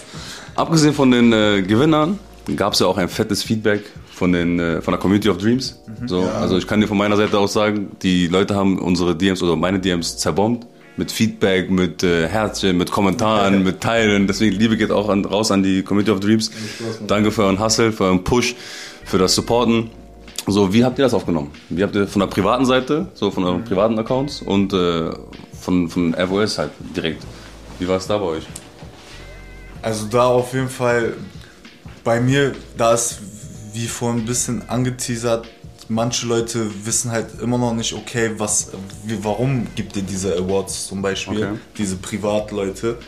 Abgesehen 0.56 0.94
von 0.94 1.10
den 1.10 1.32
äh, 1.32 1.62
Gewinnern 1.62 2.18
gab 2.56 2.72
es 2.72 2.80
ja 2.80 2.86
auch 2.86 2.98
ein 2.98 3.08
fettes 3.08 3.42
Feedback 3.42 3.82
von, 4.12 4.32
den, 4.32 4.58
äh, 4.58 4.82
von 4.82 4.92
der 4.92 5.00
Community 5.00 5.28
of 5.28 5.38
Dreams. 5.38 5.80
So, 6.06 6.22
Also 6.22 6.58
ich 6.58 6.66
kann 6.66 6.80
dir 6.80 6.88
von 6.88 6.98
meiner 6.98 7.16
Seite 7.16 7.38
aus 7.38 7.52
sagen, 7.52 7.92
die 8.02 8.28
Leute 8.28 8.54
haben 8.54 8.78
unsere 8.78 9.16
DMs 9.16 9.42
oder 9.42 9.56
meine 9.56 9.78
DMs 9.78 10.18
zerbombt. 10.18 10.66
Mit 10.96 11.12
Feedback, 11.12 11.70
mit 11.70 12.02
äh, 12.02 12.28
Herzchen, 12.28 12.76
mit 12.76 12.90
Kommentaren, 12.90 13.62
mit 13.62 13.80
Teilen. 13.80 14.26
Deswegen 14.26 14.54
Liebe 14.56 14.76
geht 14.76 14.90
auch 14.90 15.08
an, 15.08 15.24
raus 15.24 15.50
an 15.50 15.62
die 15.62 15.82
Community 15.82 16.10
of 16.10 16.20
Dreams. 16.20 16.50
Danke 17.06 17.30
für 17.30 17.44
euren 17.44 17.58
Hustle, 17.58 17.92
für 17.92 18.04
euren 18.04 18.22
Push, 18.22 18.54
für 19.04 19.16
das 19.16 19.34
Supporten. 19.34 19.88
So, 20.46 20.74
wie 20.74 20.84
habt 20.84 20.98
ihr 20.98 21.04
das 21.04 21.14
aufgenommen? 21.14 21.52
Wie 21.70 21.82
habt 21.82 21.94
ihr 21.94 22.06
von 22.06 22.20
der 22.20 22.26
privaten 22.26 22.66
Seite, 22.66 23.06
so 23.14 23.30
von 23.30 23.44
euren 23.44 23.64
privaten 23.64 23.98
Accounts 23.98 24.42
und 24.42 24.74
äh, 24.74 25.10
von, 25.58 25.88
von 25.88 26.14
FOS 26.14 26.58
halt 26.58 26.72
direkt? 26.94 27.22
Wie 27.78 27.88
war 27.88 27.96
es 27.96 28.06
da 28.06 28.18
bei 28.18 28.24
euch? 28.26 28.46
Also 29.82 30.06
da 30.06 30.26
auf 30.26 30.52
jeden 30.52 30.68
Fall 30.68 31.14
bei 32.04 32.20
mir, 32.20 32.54
da 32.76 32.94
ist 32.94 33.18
wie 33.72 33.86
vorhin 33.86 34.20
ein 34.20 34.26
bisschen 34.26 34.68
angeteasert, 34.68 35.46
manche 35.88 36.26
Leute 36.26 36.66
wissen 36.84 37.10
halt 37.10 37.40
immer 37.40 37.58
noch 37.58 37.74
nicht, 37.74 37.92
okay, 37.94 38.32
was, 38.36 38.70
wie, 39.04 39.22
warum 39.22 39.66
gibt 39.74 39.96
ihr 39.96 40.02
diese 40.02 40.36
Awards 40.36 40.86
zum 40.86 41.02
Beispiel, 41.02 41.38
Okay. 41.44 41.58
diese 41.78 41.96
Privatleute, 41.96 42.98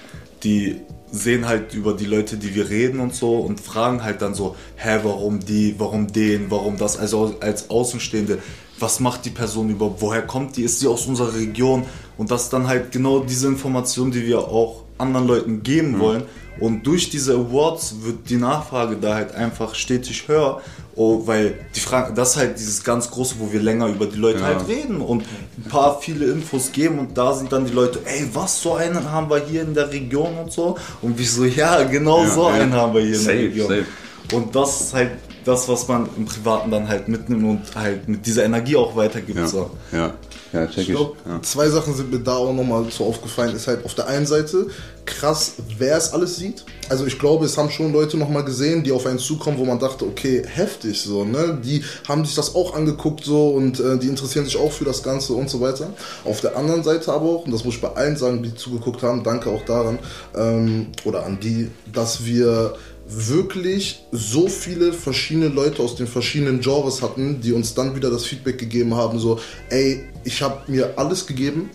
die 0.42 0.80
sehen 1.10 1.46
halt 1.46 1.74
über 1.74 1.92
die 1.92 2.06
Leute, 2.06 2.38
die 2.38 2.54
wir 2.54 2.70
reden 2.70 2.98
und 2.98 3.14
so 3.14 3.38
und 3.40 3.60
fragen 3.60 4.02
halt 4.02 4.22
dann 4.22 4.34
so, 4.34 4.56
hä, 4.76 5.00
warum 5.02 5.40
die, 5.40 5.74
warum 5.78 6.10
den, 6.10 6.50
warum 6.50 6.78
das, 6.78 6.96
also 6.98 7.36
als 7.40 7.68
Außenstehende, 7.68 8.38
was 8.78 8.98
macht 8.98 9.26
die 9.26 9.30
Person 9.30 9.68
überhaupt, 9.68 10.00
woher 10.00 10.22
kommt 10.22 10.56
die, 10.56 10.62
ist 10.62 10.80
sie 10.80 10.88
aus 10.88 11.06
unserer 11.06 11.34
Region? 11.34 11.84
Und 12.16 12.30
das 12.30 12.44
ist 12.44 12.52
dann 12.52 12.66
halt 12.66 12.90
genau 12.92 13.20
diese 13.20 13.46
Information, 13.46 14.10
die 14.10 14.26
wir 14.26 14.38
auch 14.38 14.82
anderen 15.02 15.26
Leuten 15.26 15.62
geben 15.62 15.98
wollen 15.98 16.22
und 16.60 16.86
durch 16.86 17.10
diese 17.10 17.34
Awards 17.34 17.96
wird 18.02 18.28
die 18.30 18.36
Nachfrage 18.36 18.96
da 19.00 19.14
halt 19.14 19.34
einfach 19.34 19.74
stetig 19.74 20.28
höher, 20.28 20.60
oh, 20.94 21.22
weil 21.26 21.54
die 21.74 21.80
Frage, 21.80 22.12
das 22.14 22.30
ist 22.32 22.36
halt 22.36 22.58
dieses 22.58 22.84
ganz 22.84 23.10
große, 23.10 23.34
wo 23.38 23.50
wir 23.52 23.60
länger 23.60 23.86
über 23.88 24.06
die 24.06 24.18
Leute 24.18 24.40
Ja. 24.40 24.46
halt 24.46 24.68
reden 24.68 25.00
und 25.00 25.22
ein 25.58 25.68
paar 25.70 25.98
viele 26.00 26.26
Infos 26.26 26.70
geben 26.70 26.98
und 26.98 27.16
da 27.16 27.32
sind 27.34 27.50
dann 27.52 27.64
die 27.64 27.72
Leute, 27.72 28.00
ey, 28.04 28.28
was 28.32 28.60
so 28.62 28.74
einen 28.74 29.10
haben 29.10 29.28
wir 29.30 29.38
hier 29.44 29.62
in 29.62 29.74
der 29.74 29.90
Region 29.90 30.36
und 30.42 30.52
so 30.52 30.76
und 31.00 31.18
wir 31.18 31.26
so, 31.26 31.44
ja, 31.44 31.82
genau 31.84 32.22
Ja, 32.24 32.30
so 32.30 32.48
ja. 32.48 32.54
einen 32.56 32.72
haben 32.74 32.94
wir 32.94 33.02
hier 33.02 33.18
Safe, 33.18 33.32
in 33.32 33.38
der 33.56 33.68
Region. 33.68 33.68
safe. 33.68 34.36
Und 34.36 34.54
das 34.54 34.80
ist 34.82 34.94
halt 34.94 35.10
das, 35.44 35.68
was 35.68 35.88
man 35.88 36.08
im 36.16 36.24
Privaten 36.26 36.70
dann 36.70 36.88
halt 36.88 37.08
mitnimmt 37.08 37.44
und 37.44 37.74
halt 37.74 38.08
mit 38.08 38.26
dieser 38.26 38.44
Energie 38.44 38.76
auch 38.76 38.94
weitergibt. 38.96 39.38
Ja, 39.38 39.46
So. 39.46 39.70
ja, 39.92 40.14
ja 40.52 40.66
check 40.66 40.78
Ich 40.78 40.88
ich. 40.88 40.94
glaube, 40.94 41.16
Ja. 41.28 41.40
zwei 41.42 41.68
Sachen 41.68 41.94
sind 41.94 42.10
mir 42.12 42.20
da 42.20 42.36
auch 42.36 42.52
nochmal 42.52 42.84
so 42.90 43.04
aufgefallen. 43.04 43.54
Ist 43.54 43.66
halt 43.66 43.84
auf 43.84 43.94
der 43.94 44.06
einen 44.06 44.26
Seite 44.26 44.66
krass, 45.04 45.54
wer 45.78 45.96
es 45.96 46.12
alles 46.12 46.36
sieht. 46.36 46.64
Also 46.88 47.06
ich 47.06 47.18
glaube, 47.18 47.44
es 47.46 47.58
haben 47.58 47.70
schon 47.70 47.92
Leute 47.92 48.16
nochmal 48.16 48.44
gesehen, 48.44 48.84
die 48.84 48.92
auf 48.92 49.04
einen 49.06 49.18
zukommen, 49.18 49.58
wo 49.58 49.64
man 49.64 49.80
dachte, 49.80 50.04
okay, 50.04 50.42
heftig 50.46 51.00
so, 51.00 51.24
ne? 51.24 51.58
Die 51.64 51.82
haben 52.06 52.24
sich 52.24 52.36
das 52.36 52.54
auch 52.54 52.74
angeguckt 52.76 53.24
so 53.24 53.48
und 53.48 53.80
äh, 53.80 53.98
die 53.98 54.06
interessieren 54.06 54.44
sich 54.44 54.56
auch 54.56 54.70
für 54.70 54.84
das 54.84 55.02
Ganze 55.02 55.32
und 55.32 55.50
so 55.50 55.60
weiter. 55.60 55.92
Auf 56.24 56.40
der 56.40 56.56
anderen 56.56 56.84
Seite 56.84 57.12
aber 57.12 57.26
auch, 57.26 57.44
und 57.46 57.52
das 57.52 57.64
muss 57.64 57.74
ich 57.74 57.80
bei 57.80 57.92
allen 57.92 58.16
sagen, 58.16 58.42
die 58.44 58.54
zugeguckt 58.54 59.02
haben, 59.02 59.24
danke 59.24 59.50
auch 59.50 59.64
daran, 59.64 59.98
ähm, 60.36 60.88
oder 61.04 61.26
an 61.26 61.40
die, 61.40 61.70
dass 61.92 62.24
wir 62.24 62.74
wirklich 63.06 64.04
so 64.12 64.48
viele 64.48 64.92
verschiedene 64.92 65.48
Leute 65.48 65.82
aus 65.82 65.96
den 65.96 66.06
verschiedenen 66.06 66.60
Genres 66.60 67.02
hatten, 67.02 67.40
die 67.40 67.52
uns 67.52 67.74
dann 67.74 67.94
wieder 67.96 68.10
das 68.10 68.24
Feedback 68.24 68.58
gegeben 68.58 68.94
haben, 68.94 69.18
so, 69.18 69.40
ey, 69.70 70.04
ich 70.24 70.42
habe 70.42 70.70
mir 70.70 70.94
alles 70.96 71.26
gegeben 71.26 71.70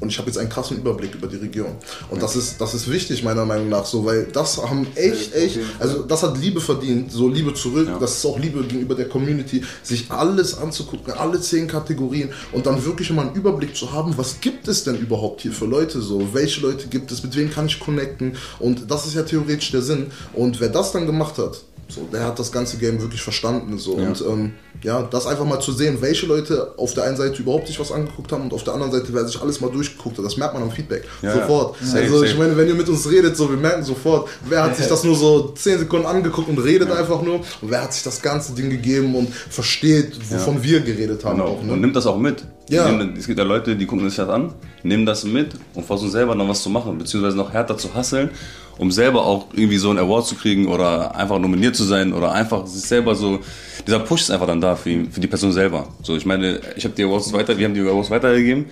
und 0.00 0.08
ich 0.10 0.18
habe 0.18 0.28
jetzt 0.28 0.38
einen 0.38 0.48
krassen 0.48 0.76
Überblick 0.76 1.14
über 1.14 1.26
die 1.26 1.36
Region. 1.36 1.72
Und 2.10 2.22
das 2.22 2.36
ist, 2.36 2.60
das 2.60 2.74
ist 2.74 2.90
wichtig 2.90 3.22
meiner 3.22 3.44
Meinung 3.44 3.68
nach 3.68 3.84
so, 3.86 4.04
weil 4.04 4.24
das 4.32 4.58
haben 4.58 4.86
echt, 4.94 5.34
echt, 5.34 5.58
also 5.78 6.02
das 6.02 6.22
hat 6.22 6.38
Liebe 6.38 6.60
verdient, 6.60 7.10
so 7.12 7.28
Liebe 7.28 7.54
zurück, 7.54 7.88
Ja. 7.88 7.98
das 7.98 8.18
ist 8.18 8.26
auch 8.26 8.38
Liebe 8.38 8.62
gegenüber 8.64 8.94
der 8.94 9.08
Community, 9.08 9.62
sich 9.82 10.10
alles 10.10 10.56
anzugucken, 10.58 11.12
alle 11.14 11.40
zehn 11.40 11.66
Kategorien 11.66 12.30
und 12.52 12.66
dann 12.66 12.84
wirklich 12.84 13.10
mal 13.10 13.26
einen 13.26 13.34
Überblick 13.34 13.74
zu 13.76 13.92
haben, 13.92 14.16
was 14.18 14.40
gibt 14.40 14.68
es 14.68 14.84
denn 14.84 14.96
überhaupt 14.96 15.40
hier 15.42 15.52
für 15.52 15.66
Leute 15.66 16.00
so, 16.00 16.28
welche 16.34 16.60
Leute 16.60 16.88
gibt 16.88 17.10
es, 17.12 17.22
mit 17.22 17.34
wem 17.36 17.50
kann 17.50 17.66
ich 17.66 17.80
connecten 17.80 18.36
und 18.58 18.90
das 18.90 19.06
ist 19.06 19.14
ja 19.14 19.22
theoretisch 19.22 19.70
der 19.70 19.82
Sinn. 19.82 20.06
Und 20.32 20.60
wer 20.60 20.68
das 20.68 20.92
dann 20.92 21.06
gemacht 21.06 21.38
hat, 21.38 21.60
so, 21.88 22.02
der 22.12 22.24
hat 22.24 22.38
das 22.38 22.50
ganze 22.50 22.78
Game 22.78 23.00
wirklich 23.00 23.22
verstanden. 23.22 23.78
So. 23.78 23.98
Ja. 23.98 24.08
Und 24.08 24.20
ähm, 24.20 24.52
ja, 24.82 25.02
das 25.02 25.26
einfach 25.26 25.44
mal 25.44 25.60
zu 25.60 25.72
sehen, 25.72 25.98
welche 26.00 26.26
Leute 26.26 26.74
auf 26.76 26.94
der 26.94 27.04
einen 27.04 27.16
Seite 27.16 27.40
überhaupt 27.40 27.68
sich 27.68 27.78
was 27.78 27.92
angeguckt 27.92 28.32
haben 28.32 28.42
und 28.42 28.52
auf 28.52 28.64
der 28.64 28.74
anderen 28.74 28.92
Seite, 28.92 29.06
wer 29.10 29.24
sich 29.24 29.40
alles 29.40 29.60
mal 29.60 29.70
durchgeguckt 29.70 30.18
hat. 30.18 30.24
Das 30.24 30.36
merkt 30.36 30.54
man 30.54 30.64
am 30.64 30.70
Feedback. 30.70 31.04
Ja, 31.22 31.34
sofort. 31.34 31.76
ja. 31.80 32.00
Also 32.00 32.24
ich 32.24 32.36
meine, 32.36 32.56
wenn 32.56 32.66
ihr 32.68 32.74
mit 32.74 32.88
uns 32.88 33.08
redet, 33.08 33.36
so, 33.36 33.48
wir 33.48 33.56
merken 33.56 33.84
sofort, 33.84 34.28
wer 34.48 34.64
hat 34.64 34.76
sich 34.76 34.86
das 34.88 35.04
nur 35.04 35.14
so 35.14 35.52
10 35.52 35.80
Sekunden 35.80 36.06
angeguckt 36.06 36.48
und 36.48 36.58
redet 36.58 36.90
einfach 36.90 37.22
nur 37.22 37.36
und 37.36 37.70
wer 37.70 37.82
hat 37.82 37.92
sich 37.92 38.02
das 38.02 38.20
ganze 38.20 38.52
Ding 38.52 38.68
gegeben 38.68 39.14
und 39.14 39.32
versteht, 39.32 40.18
wovon 40.30 40.62
wir 40.62 40.80
geredet 40.80 41.24
haben. 41.24 41.38
Genau. 41.38 41.50
Auch, 41.50 41.62
ne? 41.62 41.72
Und 41.72 41.80
nimmt 41.80 41.94
das 41.94 42.06
auch 42.06 42.18
mit. 42.18 42.44
Ja. 42.68 42.90
Nehmen, 42.90 43.14
es 43.16 43.26
gibt 43.26 43.38
ja 43.38 43.44
Leute, 43.44 43.76
die 43.76 43.86
gucken 43.86 44.08
sich 44.08 44.16
das 44.16 44.28
an, 44.28 44.52
nehmen 44.82 45.06
das 45.06 45.24
mit 45.24 45.54
und 45.74 45.86
versuchen 45.86 46.10
selber 46.10 46.34
noch 46.34 46.48
was 46.48 46.62
zu 46.62 46.70
machen, 46.70 46.98
beziehungsweise 46.98 47.36
noch 47.36 47.52
härter 47.52 47.78
zu 47.78 47.94
hasseln, 47.94 48.30
um 48.78 48.90
selber 48.90 49.24
auch 49.24 49.46
irgendwie 49.52 49.78
so 49.78 49.90
einen 49.90 50.00
Award 50.00 50.26
zu 50.26 50.34
kriegen 50.34 50.66
oder 50.66 51.14
einfach 51.14 51.38
nominiert 51.38 51.76
zu 51.76 51.84
sein 51.84 52.12
oder 52.12 52.32
einfach 52.32 52.66
sich 52.66 52.82
selber 52.82 53.14
so. 53.14 53.38
Dieser 53.86 54.00
Push 54.00 54.22
ist 54.22 54.30
einfach 54.30 54.48
dann 54.48 54.60
da 54.60 54.74
für, 54.74 54.90
ihn, 54.90 55.10
für 55.10 55.20
die 55.20 55.28
Person 55.28 55.52
selber. 55.52 55.86
So, 56.02 56.16
ich 56.16 56.26
meine, 56.26 56.60
ich 56.76 56.84
habe 56.84 56.94
die 56.94 57.04
Awards 57.04 57.32
weiter, 57.32 57.56
wir 57.56 57.66
haben 57.66 57.74
die 57.74 57.80
Awards 57.80 58.10
weitergegeben. 58.10 58.66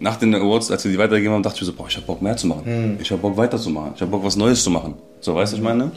Nach 0.00 0.16
den 0.16 0.34
Awards, 0.34 0.70
als 0.70 0.84
wir 0.84 0.92
die 0.92 0.98
weitergegeben 0.98 1.34
haben, 1.34 1.42
dachte 1.42 1.56
ich 1.56 1.62
mir 1.62 1.66
so, 1.66 1.72
boah, 1.72 1.86
ich 1.88 1.96
hab 1.96 2.06
Bock 2.06 2.22
mehr 2.22 2.36
zu 2.36 2.46
machen. 2.46 2.62
Ich 3.02 3.10
hab 3.10 3.20
Bock 3.20 3.36
weiterzumachen. 3.36 3.92
Ich 3.96 4.00
hab 4.00 4.10
Bock 4.10 4.24
was 4.24 4.36
Neues 4.36 4.62
zu 4.62 4.70
machen. 4.70 4.94
So, 5.20 5.34
weißt 5.34 5.52
du, 5.52 5.56
was 5.56 5.58
ich 5.58 5.64
meine? 5.64 5.90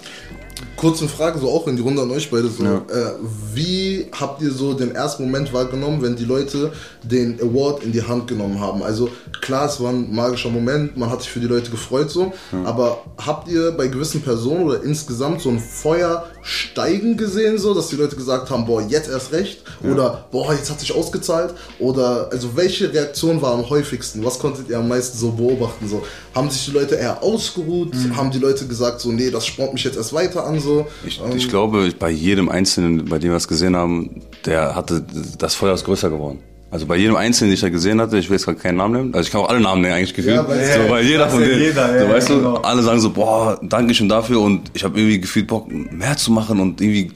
Kurze 0.76 1.08
Frage, 1.08 1.40
so 1.40 1.50
auch 1.50 1.68
in 1.68 1.76
die 1.76 1.82
Runde 1.82 2.02
an 2.02 2.12
euch 2.12 2.32
beide. 2.32 2.50
So. 2.50 2.64
Ja. 2.64 2.78
Äh, 2.78 3.14
wie 3.54 4.08
habt 4.20 4.42
ihr 4.42 4.52
so 4.52 4.74
den 4.74 4.96
ersten 4.96 5.24
Moment 5.24 5.54
wahrgenommen, 5.54 6.02
wenn 6.02 6.16
die 6.16 6.26
Leute 6.26 6.72
den 7.04 7.40
Award 7.40 7.84
in 7.84 7.92
die 7.92 8.02
Hand 8.02 8.28
genommen 8.28 8.60
haben? 8.60 8.82
Also 8.82 9.10
klar, 9.42 9.68
es 9.68 9.80
war 9.80 9.92
ein 9.92 10.14
magischer 10.14 10.50
Moment, 10.50 10.98
man 10.98 11.10
hat 11.10 11.22
sich 11.22 11.32
für 11.32 11.40
die 11.40 11.48
Leute 11.48 11.70
gefreut 11.70 12.10
so, 12.10 12.34
aber 12.64 13.04
habt 13.18 13.48
ihr 13.48 13.72
bei 13.72 13.88
gewissen 13.88 14.22
Personen 14.22 14.64
oder 14.64 14.84
insgesamt 14.84 15.42
so 15.42 15.50
ein 15.50 15.60
Feuer 15.60 16.26
steigen 16.42 17.18
gesehen, 17.18 17.58
so, 17.58 17.74
dass 17.74 17.90
die 17.90 17.96
Leute 17.96 18.16
gesagt 18.16 18.50
haben, 18.50 18.66
boah, 18.66 18.82
jetzt 18.82 19.10
erst 19.10 19.32
recht? 19.32 19.64
Oder 19.84 20.26
boah, 20.32 20.54
jetzt 20.54 20.70
hat 20.72 20.80
sich 20.80 20.96
ausgezahlt? 20.96 21.54
Oder 21.80 22.30
also 22.32 22.56
welche 22.56 22.92
Reaktion 22.92 23.42
war 23.42 23.54
am 23.54 23.70
häufigsten? 23.70 24.24
Was 24.24 24.40
konntet 24.40 24.70
ihr 24.70 24.78
am 24.78 24.88
meisten 24.88 25.18
so 25.18 25.32
beobachten? 25.32 25.88
So? 25.88 26.04
Haben 26.34 26.50
sich 26.50 26.66
die 26.66 26.72
Leute 26.72 26.96
eher 26.96 27.22
ausgeruht? 27.22 27.94
Haben 28.16 28.32
die 28.32 28.40
Leute 28.40 28.66
gesagt, 28.68 29.02
so, 29.02 29.12
nee, 29.12 29.30
das 29.30 29.46
spornt 29.46 29.74
mich 29.74 29.84
jetzt 29.84 29.98
erst 29.98 30.14
weiter 30.14 30.46
an? 30.46 30.51
So? 30.60 30.88
Ich, 31.06 31.20
Ähm, 31.20 31.36
ich 31.36 31.50
glaube, 31.50 31.92
bei 31.98 32.10
jedem 32.10 32.50
Einzelnen, 32.50 33.06
bei 33.06 33.20
dem 33.20 33.32
wir 33.32 33.38
es 33.38 33.48
gesehen 33.48 33.76
haben, 33.76 34.22
der 34.46 34.76
hatte, 34.76 35.04
das 35.38 35.56
Feuer 35.56 35.74
ist 35.74 35.86
größer 35.86 36.10
geworden. 36.10 36.40
Also 36.72 36.86
bei 36.86 36.96
jedem 36.96 37.18
Einzelnen, 37.18 37.50
den 37.50 37.56
ich 37.56 37.62
da 37.62 37.70
gesehen 37.70 38.00
hatte, 38.00 38.18
ich 38.18 38.30
will 38.30 38.38
jetzt 38.38 38.46
gerade 38.46 38.58
keinen 38.58 38.78
Namen 38.78 38.94
nennen, 38.94 39.14
also 39.14 39.28
ich 39.28 39.32
kann 39.32 39.42
auch 39.42 39.50
alle 39.50 39.60
Namen 39.60 39.82
nennen 39.82 39.94
eigentlich 39.94 40.14
gefühlt. 40.14 40.36
Ja, 40.38 40.44
so, 40.46 40.90
weil 40.90 41.06
jeder 41.06 41.30
von 41.30 41.42
denen, 41.42 41.60
jeder, 41.60 41.88
so, 42.00 42.06
ja, 42.06 42.10
weißt 42.10 42.28
genau. 42.30 42.58
du, 42.58 42.62
alle 42.62 42.82
sagen 42.82 43.02
so, 43.02 43.10
boah, 43.10 43.60
danke 43.62 43.94
schön 43.94 44.08
dafür 44.08 44.40
und 44.40 44.72
ich 44.74 44.86
habe 44.86 44.98
irgendwie 44.98 45.20
gefühlt 45.20 45.48
Bock, 45.48 45.70
mehr 45.70 46.16
zu 46.16 46.32
machen 46.32 46.62
und 46.62 46.80
irgendwie, 46.80 47.12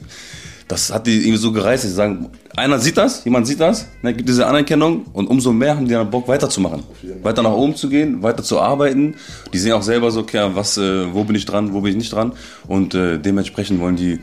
das 0.68 0.92
hat 0.92 1.06
die 1.06 1.18
irgendwie 1.18 1.36
so 1.38 1.52
gereizt, 1.52 1.84
dass 1.84 1.90
sie 1.90 1.96
sagen, 1.96 2.28
einer 2.56 2.78
sieht 2.80 2.96
das, 2.96 3.24
jemand 3.24 3.46
sieht 3.46 3.60
das, 3.60 3.86
ne, 4.02 4.12
gibt 4.12 4.28
diese 4.28 4.46
Anerkennung 4.46 5.04
und 5.12 5.28
umso 5.28 5.52
mehr 5.52 5.76
haben 5.76 5.86
die 5.86 5.92
dann 5.94 6.10
Bock 6.10 6.26
weiterzumachen, 6.26 6.82
weiter 7.22 7.42
nach 7.42 7.52
oben 7.52 7.76
zu 7.76 7.88
gehen, 7.88 8.22
weiter 8.22 8.42
zu 8.42 8.60
arbeiten. 8.60 9.14
Die 9.52 9.58
sehen 9.58 9.72
auch 9.74 9.82
selber 9.82 10.10
so, 10.10 10.20
okay, 10.20 10.50
was, 10.54 10.76
äh, 10.76 11.12
wo 11.14 11.22
bin 11.24 11.36
ich 11.36 11.44
dran, 11.44 11.72
wo 11.72 11.80
bin 11.82 11.92
ich 11.92 11.96
nicht 11.98 12.12
dran 12.12 12.32
und 12.66 12.94
äh, 12.94 13.18
dementsprechend 13.18 13.78
wollen 13.80 13.94
die 13.96 14.18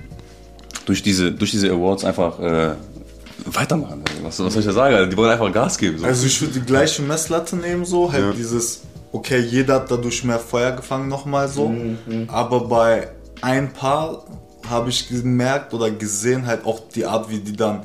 durch 0.85 1.01
diese, 1.01 1.31
durch 1.31 1.51
diese 1.51 1.71
Awards 1.71 2.03
einfach 2.03 2.37
äh, 2.41 2.71
weitermachen. 3.45 4.01
Was, 4.23 4.39
was 4.43 4.53
soll 4.53 4.59
ich 4.61 4.65
da 4.67 4.73
sagen? 4.73 5.09
Die 5.09 5.15
wollen 5.17 5.31
einfach 5.31 5.51
Gas 5.51 5.77
geben. 5.77 5.99
So. 5.99 6.05
Also 6.05 6.25
ich 6.27 6.41
würde 6.41 6.55
die 6.59 6.65
gleiche 6.65 7.01
Messlatte 7.03 7.55
nehmen, 7.55 7.85
so 7.85 8.11
halt 8.11 8.23
Ja. 8.25 8.31
dieses, 8.33 8.81
okay, 9.11 9.39
jeder 9.39 9.75
hat 9.75 9.91
dadurch 9.91 10.23
mehr 10.25 10.39
Feuer 10.39 10.71
gefangen 10.73 11.07
nochmal 11.07 11.47
so. 11.47 11.69
Mhm, 11.69 11.97
Aber 12.27 12.67
bei 12.67 13.07
ein 13.41 13.71
paar 13.71 14.25
habe 14.69 14.89
ich 14.89 15.07
gemerkt 15.09 15.73
oder 15.73 15.91
gesehen 15.91 16.45
halt 16.45 16.65
auch 16.65 16.81
die 16.93 17.05
Art, 17.05 17.29
wie 17.29 17.39
die 17.39 17.55
dann 17.55 17.81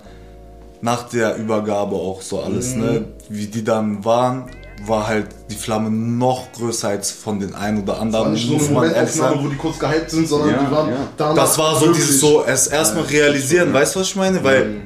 nach 0.80 1.08
der 1.08 1.36
Übergabe 1.36 1.96
auch 1.96 2.22
so 2.22 2.40
alles, 2.40 2.74
Mhm. 2.74 2.80
ne, 2.80 3.04
wie 3.28 3.46
die 3.46 3.64
dann 3.64 4.04
waren, 4.04 4.44
war 4.86 5.08
halt 5.08 5.26
die 5.50 5.56
Flamme 5.56 5.90
noch 5.90 6.52
größer 6.52 6.88
als 6.88 7.10
von 7.10 7.40
den 7.40 7.54
einen 7.56 7.82
oder 7.82 8.00
anderen. 8.00 8.26
war 8.26 8.30
nicht 8.32 8.48
so 8.48 8.54
eine 8.56 8.62
Momentaufnahme, 8.74 9.42
wo 9.44 9.48
die 9.48 9.56
kurz 9.56 9.78
gehypt 9.78 10.10
sind, 10.10 10.28
sondern 10.28 10.50
Ja, 10.50 10.62
die 10.64 10.70
waren 10.70 10.88
ja. 10.90 10.96
danach 11.16 11.34
Das 11.34 11.58
war 11.58 11.74
so 11.74 11.86
wirklich- 11.86 12.04
dieses 12.04 12.20
so, 12.20 12.44
es 12.44 12.68
erstmal 12.68 13.04
realisieren, 13.04 13.72
weißt 13.72 13.96
du, 13.96 14.00
was 14.00 14.06
ich 14.08 14.16
meine? 14.16 14.42
Weil 14.44 14.82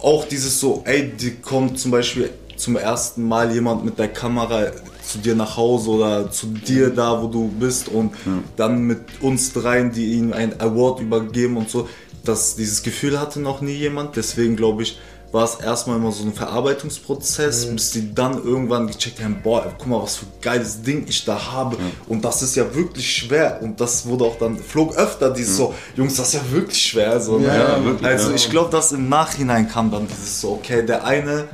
auch 0.00 0.24
dieses 0.28 0.60
so, 0.60 0.82
ey, 0.86 1.10
die 1.10 1.32
kommt 1.36 1.80
zum 1.80 1.90
Beispiel 1.90 2.30
zum 2.56 2.76
ersten 2.76 3.24
Mal 3.26 3.52
jemand 3.52 3.84
mit 3.84 3.98
der 3.98 4.08
Kamera 4.08 4.66
zu 5.08 5.18
dir 5.18 5.34
nach 5.34 5.56
Hause 5.56 5.90
oder 5.90 6.30
zu 6.30 6.46
dir 6.48 6.90
da, 6.90 7.22
wo 7.22 7.26
du 7.26 7.48
bist 7.48 7.88
und 7.88 8.12
dann 8.56 8.82
mit 8.82 9.00
uns 9.20 9.52
dreien, 9.52 9.90
die 9.92 10.12
ihm 10.14 10.32
ein 10.32 10.60
Award 10.60 11.00
übergeben 11.00 11.56
und 11.56 11.70
so. 11.70 11.88
Das, 12.24 12.56
dieses 12.56 12.82
Gefühl 12.82 13.18
hatte 13.18 13.40
noch 13.40 13.62
nie 13.62 13.72
jemand, 13.72 14.16
deswegen 14.16 14.54
glaube 14.56 14.82
ich, 14.82 14.98
war 15.32 15.44
es 15.44 15.56
erstmal 15.56 15.96
immer 15.96 16.10
so 16.10 16.24
ein 16.24 16.32
Verarbeitungsprozess, 16.32 17.66
bis 17.66 17.90
die 17.90 18.14
dann 18.14 18.42
irgendwann 18.42 18.86
gecheckt 18.86 19.22
haben, 19.22 19.40
boah, 19.42 19.74
guck 19.76 19.86
mal, 19.86 20.02
was 20.02 20.16
für 20.16 20.24
ein 20.24 20.32
geiles 20.40 20.82
Ding 20.82 21.04
ich 21.06 21.24
da 21.24 21.52
habe. 21.52 21.76
Und 22.06 22.24
das 22.24 22.42
ist 22.42 22.56
ja 22.56 22.74
wirklich 22.74 23.14
schwer. 23.14 23.60
Und 23.62 23.80
das 23.80 24.06
wurde 24.06 24.24
auch 24.24 24.38
dann, 24.38 24.56
flog 24.56 24.96
öfter 24.96 25.30
dieses 25.30 25.56
so, 25.58 25.74
Jungs, 25.96 26.16
das 26.16 26.28
ist 26.28 26.34
ja 26.34 26.50
wirklich 26.50 26.80
schwer. 26.80 27.20
So, 27.20 27.38
ne? 27.38 27.46
Ja, 27.48 27.84
wirklich, 27.84 28.06
also 28.06 28.30
ja. 28.30 28.36
ich 28.36 28.48
glaube, 28.48 28.70
dass 28.70 28.92
im 28.92 29.08
Nachhinein 29.08 29.68
kam 29.68 29.90
dann 29.90 30.06
dieses 30.08 30.40
so, 30.40 30.52
okay, 30.52 30.84
der 30.84 31.04
eine 31.04 31.44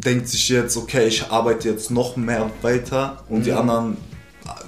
denkt 0.00 0.28
sich 0.28 0.48
jetzt, 0.48 0.76
okay, 0.76 1.06
ich 1.06 1.30
arbeite 1.30 1.68
jetzt 1.68 1.90
noch 1.90 2.16
mehr 2.16 2.50
weiter 2.62 3.24
und 3.28 3.46
die 3.46 3.52
anderen, 3.52 3.96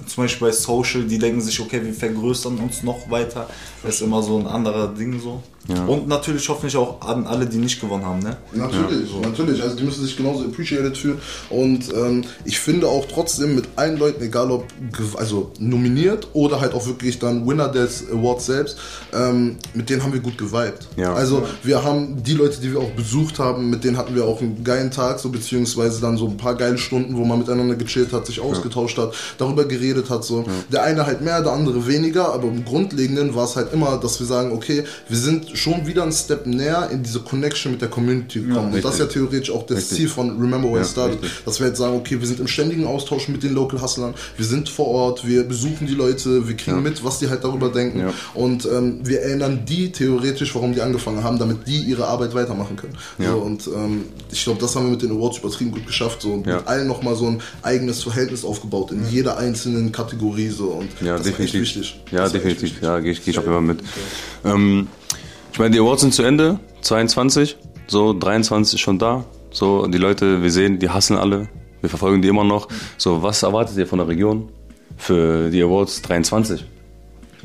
zum 0.07 0.25
Beispiel 0.25 0.49
bei 0.49 0.53
Social, 0.53 1.05
die 1.05 1.19
denken 1.19 1.41
sich, 1.41 1.61
okay, 1.61 1.85
wir 1.85 1.93
vergrößern 1.93 2.59
uns 2.59 2.83
noch 2.83 3.11
weiter. 3.11 3.49
Das 3.83 3.97
ist 3.97 4.01
immer 4.01 4.23
so 4.23 4.39
ein 4.39 4.47
anderer 4.47 4.89
Ding 4.89 5.21
so. 5.21 5.43
Und 5.87 6.09
natürlich 6.09 6.49
hoffentlich 6.49 6.77
auch 6.77 7.03
an 7.03 7.27
alle, 7.27 7.45
die 7.47 7.59
nicht 7.59 7.79
gewonnen 7.79 8.07
haben, 8.07 8.21
ne? 8.21 8.39
Natürlich, 8.53 9.11
natürlich. 9.21 9.63
Also 9.63 9.77
die 9.77 9.85
müssen 9.85 10.03
sich 10.03 10.17
genauso 10.17 10.45
appreciated 10.45 10.97
fühlen. 10.97 11.19
Und 11.51 11.93
ähm, 11.95 12.25
ich 12.47 12.59
finde 12.59 12.89
auch 12.89 13.07
trotzdem 13.07 13.55
mit 13.55 13.67
allen 13.77 13.99
Leuten, 13.99 14.23
egal 14.23 14.51
ob 14.51 14.65
also 15.17 15.53
nominiert 15.59 16.29
oder 16.33 16.61
halt 16.61 16.73
auch 16.73 16.87
wirklich 16.87 17.19
dann 17.19 17.47
Winner 17.47 17.69
des 17.69 18.05
Awards 18.11 18.47
selbst, 18.47 18.79
ähm, 19.13 19.57
mit 19.75 19.91
denen 19.91 20.03
haben 20.03 20.15
wir 20.15 20.21
gut 20.21 20.39
geweibt. 20.39 20.89
Ja. 20.97 21.13
Also 21.13 21.47
wir 21.63 21.85
haben 21.85 22.23
die 22.23 22.35
Leute, 22.35 22.61
die 22.63 22.73
wir 22.73 22.81
auch 22.81 22.91
besucht 22.93 23.39
haben, 23.39 23.69
mit 23.69 23.85
denen 23.85 23.99
hatten 23.99 24.15
wir 24.15 24.25
auch 24.25 24.41
einen 24.41 24.65
geilen 24.65 24.91
Tag, 24.91 25.21
so 25.21 25.29
beziehungsweise 25.29 26.01
dann 26.01 26.17
so 26.17 26.27
ein 26.27 26.39
paar 26.39 26.55
geile 26.55 26.79
Stunden, 26.79 27.17
wo 27.17 27.25
man 27.25 27.39
miteinander 27.39 27.75
gechillt 27.75 28.15
hat, 28.15 28.25
sich 28.25 28.41
ausgetauscht 28.41 28.97
hat, 28.97 29.13
darüber 29.37 29.67
geredet 29.67 30.09
hat. 30.09 30.25
So. 30.25 30.47
Der 30.73 30.83
eine 30.85 31.05
halt 31.05 31.21
mehr, 31.21 31.43
der 31.43 31.53
andere 31.53 31.87
weniger, 31.87 32.33
aber 32.33 32.49
im 32.49 32.65
Grundlegenden 32.65 33.35
war 33.35 33.45
es 33.45 33.57
halt 33.57 33.75
immer, 33.75 33.99
dass 33.99 34.19
wir 34.19 34.27
sagen, 34.27 34.53
okay, 34.53 34.85
wir 35.09 35.19
sind 35.19 35.58
schon 35.59 35.87
wieder 35.87 36.03
einen 36.03 36.13
Step 36.13 36.47
näher 36.47 36.89
in 36.93 37.03
diese 37.03 37.21
Connection 37.21 37.73
mit 37.73 37.81
der 37.83 37.89
Community 37.89 38.41
gekommen. 38.41 38.73
Und 38.73 38.85
das 38.85 38.95
ist 38.95 39.01
ja 39.01 39.07
theoretisch 39.07 39.51
auch 39.51 39.67
das 39.67 39.89
Ziel 39.91 40.09
von 40.09 40.31
Remember 40.41 40.69
Where 40.69 40.77
Ja, 40.79 40.83
It 40.83 40.89
Started, 40.89 41.23
richtig. 41.23 41.45
dass 41.45 41.61
wir 41.61 41.67
jetzt 41.69 41.79
sagen, 41.79 41.97
okay, 41.97 42.21
wir 42.21 42.27
sind 42.27 42.41
im 42.41 42.49
ständigen 42.49 42.87
Austausch 42.87 43.29
mit 43.29 43.43
den 43.43 43.53
Local 43.55 43.81
Hustlern, 43.81 44.15
wir 44.37 44.45
sind 44.47 44.69
vor 44.69 44.87
Ort, 44.89 45.27
wir 45.27 45.45
besuchen 45.45 45.87
die 45.87 45.95
Leute, 45.95 46.47
wir 46.49 46.57
kriegen 46.57 46.83
mit, 46.83 47.05
was 47.05 47.19
die 47.19 47.29
halt 47.29 47.45
darüber 47.45 47.69
denken 47.71 48.01
Ja. 48.01 48.13
und 48.35 48.65
ähm, 48.67 49.01
wir 49.05 49.21
erinnern 49.23 49.65
die 49.67 49.91
theoretisch, 49.93 50.55
warum 50.55 50.73
die 50.75 50.81
angefangen 50.81 51.23
haben, 51.25 51.39
damit 51.39 51.67
die 51.67 51.79
ihre 51.81 52.07
Arbeit 52.07 52.35
weitermachen 52.35 52.77
können. 52.77 52.97
Ja. 53.19 53.33
So, 53.33 53.39
und 53.39 53.67
ähm, 53.69 54.05
ich 54.31 54.45
glaube, 54.45 54.61
das 54.61 54.75
haben 54.77 54.85
wir 54.87 54.93
mit 54.93 55.03
den 55.03 55.11
Awards 55.13 55.39
übertrieben 55.39 55.71
gut 55.73 55.87
geschafft 55.87 56.23
so, 56.23 56.33
und 56.33 56.47
Ja. 56.47 56.57
mit 56.57 56.67
allen 56.67 56.87
nochmal 56.87 57.17
so 57.17 57.27
ein 57.27 57.41
eigenes 57.63 58.03
Verhältnis 58.03 58.45
aufgebaut 58.45 58.91
in 58.93 59.09
jeder 59.11 59.39
einzelnen 59.39 59.93
Kategorie 59.93 60.49
so 60.49 60.67
und 60.69 60.89
Ja, 61.05 61.17
das 61.17 61.27
definitiv. 61.27 61.61
wichtig. 61.63 62.01
Ja, 62.11 62.29
definitiv. 62.29 62.63
wichtig. 62.63 62.83
Ja, 62.83 62.99
gehe 63.01 63.13
ich, 63.13 63.25
geh 63.25 63.31
ich 63.33 63.39
auch 63.39 63.45
immer 63.47 63.61
mit. 63.61 63.81
Ähm, 64.45 64.87
ich 65.59 65.61
meine, 65.61 65.73
die 65.73 65.81
Awards 65.81 66.03
sind 66.03 66.15
zu 66.15 66.23
Ende, 66.23 66.61
22, 66.83 67.57
so 67.89 68.13
23 68.17 68.75
ist 68.75 68.81
schon 68.81 68.97
da. 68.97 69.25
So, 69.51 69.89
die 69.89 69.99
Leute, 69.99 70.41
wir 70.41 70.53
sehen, 70.53 70.79
die 70.79 70.89
hassen 70.89 71.17
alle. 71.17 71.49
Wir 71.81 71.91
verfolgen 71.91 72.23
die 72.23 72.29
immer 72.29 72.45
noch. 72.45 72.69
So, 72.97 73.25
was 73.25 73.43
erwartet 73.43 73.77
ihr 73.77 73.89
von 73.89 73.99
der 73.99 74.07
Region 74.07 74.51
für 74.97 75.51
die 75.51 75.61
Awards 75.61 76.01
23? 76.03 76.65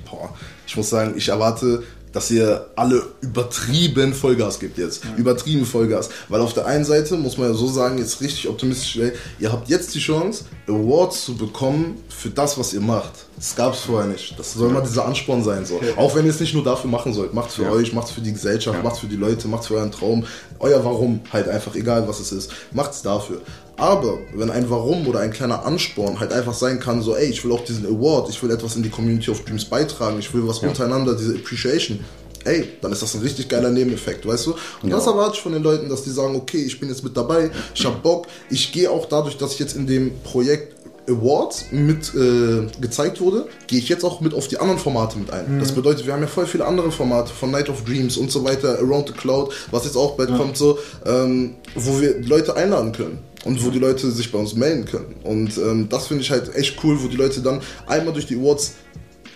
Boah, 0.08 0.30
ich 0.68 0.78
muss 0.78 0.92
sagen, 0.92 1.16
ich 1.18 1.30
erwarte, 1.30 1.82
dass 2.14 2.32
ihr 2.32 2.68
alle 2.76 3.04
übertrieben 3.22 4.14
Vollgas 4.14 4.60
gebt 4.60 4.78
jetzt. 4.78 5.04
Übertrieben 5.18 5.66
Vollgas. 5.66 6.10
Weil 6.30 6.42
auf 6.42 6.54
der 6.54 6.66
einen 6.66 6.86
Seite 6.86 7.18
muss 7.18 7.38
man 7.38 7.50
ja 7.50 7.54
so 7.54 7.68
sagen, 7.68 7.98
jetzt 7.98 8.22
richtig 8.22 8.48
optimistisch, 8.48 8.98
ey, 8.98 9.12
ihr 9.40 9.52
habt 9.52 9.68
jetzt 9.68 9.94
die 9.96 10.00
Chance, 10.00 10.46
Awards 10.68 11.26
zu 11.26 11.36
bekommen 11.36 11.98
für 12.08 12.30
das, 12.30 12.58
was 12.58 12.74
ihr 12.74 12.82
macht. 12.82 13.12
Das 13.36 13.56
gab 13.56 13.74
es 13.74 13.80
vorher 13.82 14.08
nicht. 14.08 14.38
Das 14.38 14.54
soll 14.54 14.70
mal 14.70 14.82
dieser 14.82 15.06
Ansporn 15.06 15.44
sein. 15.44 15.66
So. 15.66 15.82
Auch 15.98 16.16
wenn 16.16 16.26
ihr 16.26 16.32
es 16.32 16.40
nicht 16.40 16.54
nur 16.54 16.64
dafür 16.64 16.90
machen 16.90 17.14
sollt. 17.14 17.34
Macht 17.34 17.52
für 17.52 17.70
euch, 17.70 17.92
macht 17.92 18.10
für 18.10 18.22
die 18.22 18.32
Gesellschaft, 18.32 18.84
macht 18.84 19.00
für 19.00 19.08
die 19.08 19.16
Leute, 19.16 19.48
macht 19.48 19.66
für 19.66 19.76
euren 19.76 19.92
Traum. 19.92 20.26
Euer 20.60 20.86
Warum 20.86 21.22
halt 21.32 21.50
einfach, 21.50 21.76
egal 21.76 22.08
was 22.08 22.20
es 22.20 22.32
ist. 22.32 22.52
Macht's 22.72 23.02
dafür. 23.02 23.42
Aber 23.78 24.20
wenn 24.34 24.52
ein 24.52 24.70
Warum 24.70 25.08
oder 25.08 25.20
ein 25.20 25.32
kleiner 25.32 25.66
Ansporn 25.66 26.20
halt 26.20 26.32
einfach 26.32 26.54
sein 26.54 26.80
kann, 26.80 27.02
so, 27.02 27.16
ey, 27.16 27.26
ich 27.26 27.44
will 27.44 27.52
auch 27.52 27.66
diesen 27.66 27.86
Award, 27.86 28.30
ich 28.30 28.42
will 28.44 28.52
etwas 28.52 28.76
in 28.76 28.84
die 28.84 28.90
Community 28.90 29.32
of 29.32 29.44
Dreams 29.46 29.66
beitragen, 29.66 30.20
ich 30.20 30.34
will 30.34 30.48
was 30.48 30.60
untereinander, 30.60 31.16
diese 31.16 31.36
Appreciation, 31.36 32.00
ey, 32.46 32.70
dann 32.82 32.92
ist 32.92 33.02
das 33.02 33.16
ein 33.16 33.22
richtig 33.22 33.50
geiler 33.50 33.72
Nebeneffekt, 33.72 34.28
weißt 34.28 34.48
du? 34.48 34.56
Und 34.82 34.92
das 34.92 35.08
erwarte 35.08 35.36
ich 35.36 35.42
von 35.42 35.54
den 35.54 35.64
Leuten, 35.64 35.90
dass 35.90 36.04
die 36.04 36.12
sagen, 36.12 36.36
okay, 36.36 36.64
ich 36.64 36.80
bin 36.80 36.90
jetzt 36.90 37.04
mit 37.04 37.18
dabei, 37.18 37.50
ich 37.74 37.86
hab 37.86 38.04
Bock, 38.04 38.28
ich 38.50 38.72
gehe 38.72 38.92
auch 38.92 39.08
dadurch, 39.08 39.38
dass 39.38 39.54
ich 39.54 39.60
jetzt 39.60 39.76
in 39.76 39.88
dem 39.88 40.12
Projekt 40.24 40.74
Awards 41.10 41.66
mit 41.72 42.14
äh, 42.16 42.66
gezeigt 42.80 43.20
wurde, 43.20 43.46
gehe 43.68 43.80
ich 43.80 43.90
jetzt 43.90 44.06
auch 44.06 44.22
mit 44.22 44.34
auf 44.34 44.48
die 44.48 44.58
anderen 44.58 44.80
Formate 44.80 45.18
mit 45.18 45.32
ein. 45.32 45.60
Das 45.60 45.74
bedeutet, 45.74 46.06
wir 46.06 46.14
haben 46.14 46.22
ja 46.22 46.28
voll 46.28 46.46
viele 46.46 46.66
andere 46.66 46.92
Formate 46.92 47.34
von 47.34 47.52
Night 47.52 47.70
of 47.70 47.84
Dreams 47.84 48.16
und 48.16 48.32
so 48.32 48.44
weiter, 48.46 48.78
Around 48.80 49.08
the 49.10 49.14
Cloud, 49.14 49.52
was 49.72 49.84
jetzt 49.84 49.98
auch 49.98 50.16
bald 50.16 50.30
kommt, 50.38 50.56
so, 50.56 50.78
ähm, 51.06 51.56
wo 51.76 52.00
wir 52.00 52.22
Leute 52.22 52.56
einladen 52.56 52.94
können. 52.94 53.20
Und 53.44 53.64
wo 53.66 53.70
die 53.70 53.80
Leute 53.80 54.10
sich 54.12 54.32
bei 54.32 54.40
uns 54.40 54.56
melden 54.56 54.86
können. 54.86 55.16
Und 55.24 55.58
ähm, 55.58 55.88
das 55.90 56.08
finde 56.08 56.24
ich 56.24 56.32
halt 56.32 56.56
echt 56.56 56.82
cool, 56.84 56.98
wo 57.04 57.08
die 57.08 57.18
Leute 57.18 57.42
dann 57.42 57.60
einmal 57.88 58.14
durch 58.14 58.26
die 58.26 58.38
Awards 58.38 58.74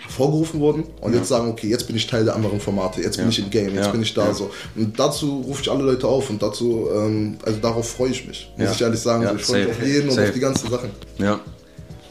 hervorgerufen 0.03 0.61
wurden 0.61 0.85
und 1.01 1.13
jetzt 1.13 1.27
sagen, 1.27 1.49
okay, 1.49 1.67
jetzt 1.67 1.85
bin 1.87 1.95
ich 1.97 2.07
Teil 2.07 2.23
der 2.23 2.33
anderen 2.35 2.61
Formate, 2.61 3.01
jetzt 3.01 3.17
bin 3.17 3.25
Ja. 3.25 3.29
ich 3.29 3.39
im 3.39 3.49
Game, 3.49 3.75
jetzt 3.75 3.87
Ja. 3.87 3.91
bin 3.91 4.01
ich 4.01 4.13
da 4.13 4.27
Ja. 4.27 4.33
so. 4.33 4.49
Und 4.75 4.97
dazu 4.97 5.41
rufe 5.45 5.61
ich 5.61 5.69
alle 5.69 5.83
Leute 5.83 6.07
auf 6.07 6.29
und 6.29 6.41
dazu, 6.41 6.87
ähm, 6.95 7.37
also 7.43 7.59
darauf 7.59 7.89
freue 7.89 8.11
ich 8.11 8.25
mich, 8.25 8.49
muss 8.55 8.65
Ja. 8.67 8.71
ich 8.71 8.81
ehrlich 8.81 8.99
sagen. 9.01 9.23
Ja, 9.23 9.31
so, 9.31 9.35
ich 9.35 9.43
freue 9.43 9.65
mich 9.67 9.75
auf 9.77 9.85
jeden 9.85 10.09
und 10.09 10.15
Safe. 10.15 10.27
auf 10.29 10.33
die 10.33 10.39
ganzen 10.39 10.69
Sachen. 10.71 10.89
Ja. 11.17 11.41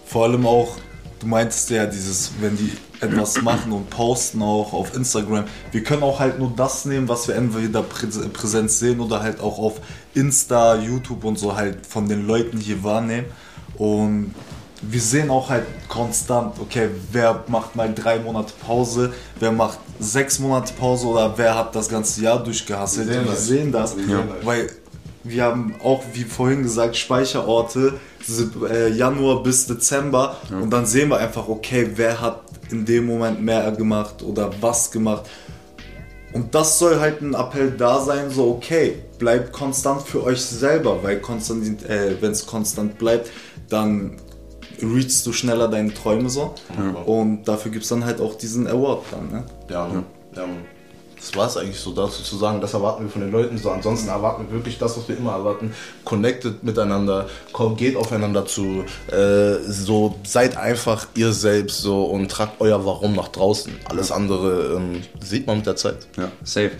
Vor 0.05 0.25
allem 0.25 0.45
auch, 0.47 0.76
du 1.20 1.26
meintest 1.26 1.70
ja 1.70 1.87
dieses, 1.87 2.30
wenn 2.40 2.56
die 2.56 2.73
etwas 3.00 3.40
machen 3.42 3.73
und 3.73 3.90
posten 3.90 4.42
auch 4.42 4.73
auf 4.73 4.94
Instagram. 4.94 5.44
Wir 5.73 5.82
können 5.82 6.02
auch 6.02 6.18
halt 6.18 6.38
nur 6.38 6.52
das 6.56 6.85
nehmen, 6.87 7.08
was 7.08 7.28
wir 7.28 7.35
entweder 7.35 7.80
prä- 7.80 8.28
Präsenz 8.30 8.78
sehen 8.78 9.00
oder 9.00 9.23
halt 9.23 9.40
auch 9.40 9.58
auf 9.58 9.80
Insta, 10.14 10.76
YouTube 10.76 11.25
und 11.25 11.38
so 11.38 11.54
halt 11.56 11.85
von 11.87 12.08
den 12.08 12.26
Leuten 12.26 12.58
hier 12.58 12.82
wahrnehmen. 12.82 13.26
Und 13.76 14.35
wir 14.82 15.00
sehen 15.00 15.30
auch 15.30 15.49
halt 15.50 15.64
konstant, 15.88 16.54
okay, 16.61 16.88
wer 17.12 17.44
macht 17.49 17.76
mal 17.76 17.92
drei 17.94 18.18
Monate 18.18 18.52
Pause, 18.66 19.12
wer 19.40 19.52
macht 19.52 19.78
sechs 19.99 20.38
Monate 20.38 20.73
Pause 20.75 21.06
oder 21.06 21.32
wer 21.37 21.54
hat 21.54 21.75
das 21.75 21.88
ganze 21.88 22.23
Jahr 22.23 22.42
durchgehasselt. 22.42 23.08
Wir 23.08 23.14
sehen 23.14 23.25
Wir 23.25 23.30
das. 23.32 23.46
sehen 23.46 23.73
das, 23.73 23.96
Wir 23.96 24.04
sehen 24.06 24.28
das. 24.37 24.46
weil 24.46 24.70
wir 25.28 25.45
haben 25.45 25.75
auch, 25.83 26.02
wie 26.12 26.25
vorhin 26.25 26.62
gesagt, 26.62 26.97
Speicherorte 26.97 27.95
äh, 28.68 28.90
Januar 28.90 29.42
bis 29.42 29.66
Dezember 29.66 30.37
und 30.50 30.71
dann 30.71 30.87
sehen 30.87 31.11
wir 31.11 31.18
einfach, 31.18 31.49
okay, 31.49 31.90
wer 31.95 32.21
hat 32.21 32.42
in 32.71 32.85
dem 32.85 33.06
Moment 33.06 33.42
mehr 33.42 33.71
gemacht 33.73 34.23
oder 34.23 34.50
was 34.61 34.90
gemacht. 34.90 35.28
Und 36.33 36.54
das 36.54 36.78
soll 36.78 37.00
halt 37.00 37.23
ein 37.23 37.35
Appell 37.35 37.71
da 37.71 38.00
sein, 38.00 38.30
so 38.30 38.50
okay, 38.50 38.97
bleibt 39.18 39.52
konstant 39.52 40.02
für 40.02 40.23
euch 40.25 40.40
selber, 40.42 41.02
weil 41.02 41.21
konstant, 41.21 41.85
äh, 41.88 42.21
wenn 42.21 42.33
es 42.33 42.47
konstant 42.47 42.99
bleibt, 42.99 43.30
dann 43.68 44.16
reachst 44.83 45.26
du 45.26 45.33
schneller 45.33 45.68
deine 45.68 45.95
Träume 45.95 46.28
so. 46.28 46.54
Und 47.06 47.45
dafür 47.45 47.71
gibt 47.71 47.85
es 47.85 47.88
dann 47.88 48.04
halt 48.04 48.21
auch 48.21 48.35
diesen 48.35 48.66
Award 48.66 49.04
dann, 49.11 49.30
ne? 49.30 49.45
Ja. 49.71 49.88
Ja, 50.37 50.47
Mann. 50.47 50.75
Das 51.26 51.37
war 51.37 51.47
es 51.49 51.56
eigentlich 51.56 51.80
so 51.80 51.92
dazu 51.92 52.23
zu 52.23 52.37
sagen, 52.37 52.61
das 52.61 52.75
erwarten 52.75 53.04
wir 53.04 53.11
von 53.11 53.21
den 53.21 53.33
Leuten 53.33 53.59
so. 53.59 53.71
Ansonsten 53.71 54.09
erwarten 54.09 54.47
wir 54.47 54.59
wirklich 54.59 54.78
das, 54.78 54.97
was 54.97 55.09
wir 55.09 55.16
immer 55.16 55.33
erwarten. 55.33 55.73
Connected 56.04 56.62
miteinander, 56.62 57.26
geht 57.76 57.97
aufeinander 57.97 58.47
zu, 58.47 58.85
äh, 59.11 59.56
so 59.66 60.16
seid 60.25 60.56
einfach 60.56 61.09
ihr 61.16 61.33
selbst 61.33 61.80
so 61.80 62.04
und 62.04 62.30
tragt 62.30 62.61
euer 62.61 62.87
Warum 62.87 63.14
nach 63.16 63.28
draußen. 63.28 63.73
Alles 63.88 64.12
andere 64.12 64.76
ähm, 64.76 65.02
sieht 65.21 65.49
man 65.49 65.56
mit 65.56 65.66
der 65.66 65.76
Zeit. 65.76 66.06
Ja, 66.16 66.30
safe. 66.45 66.73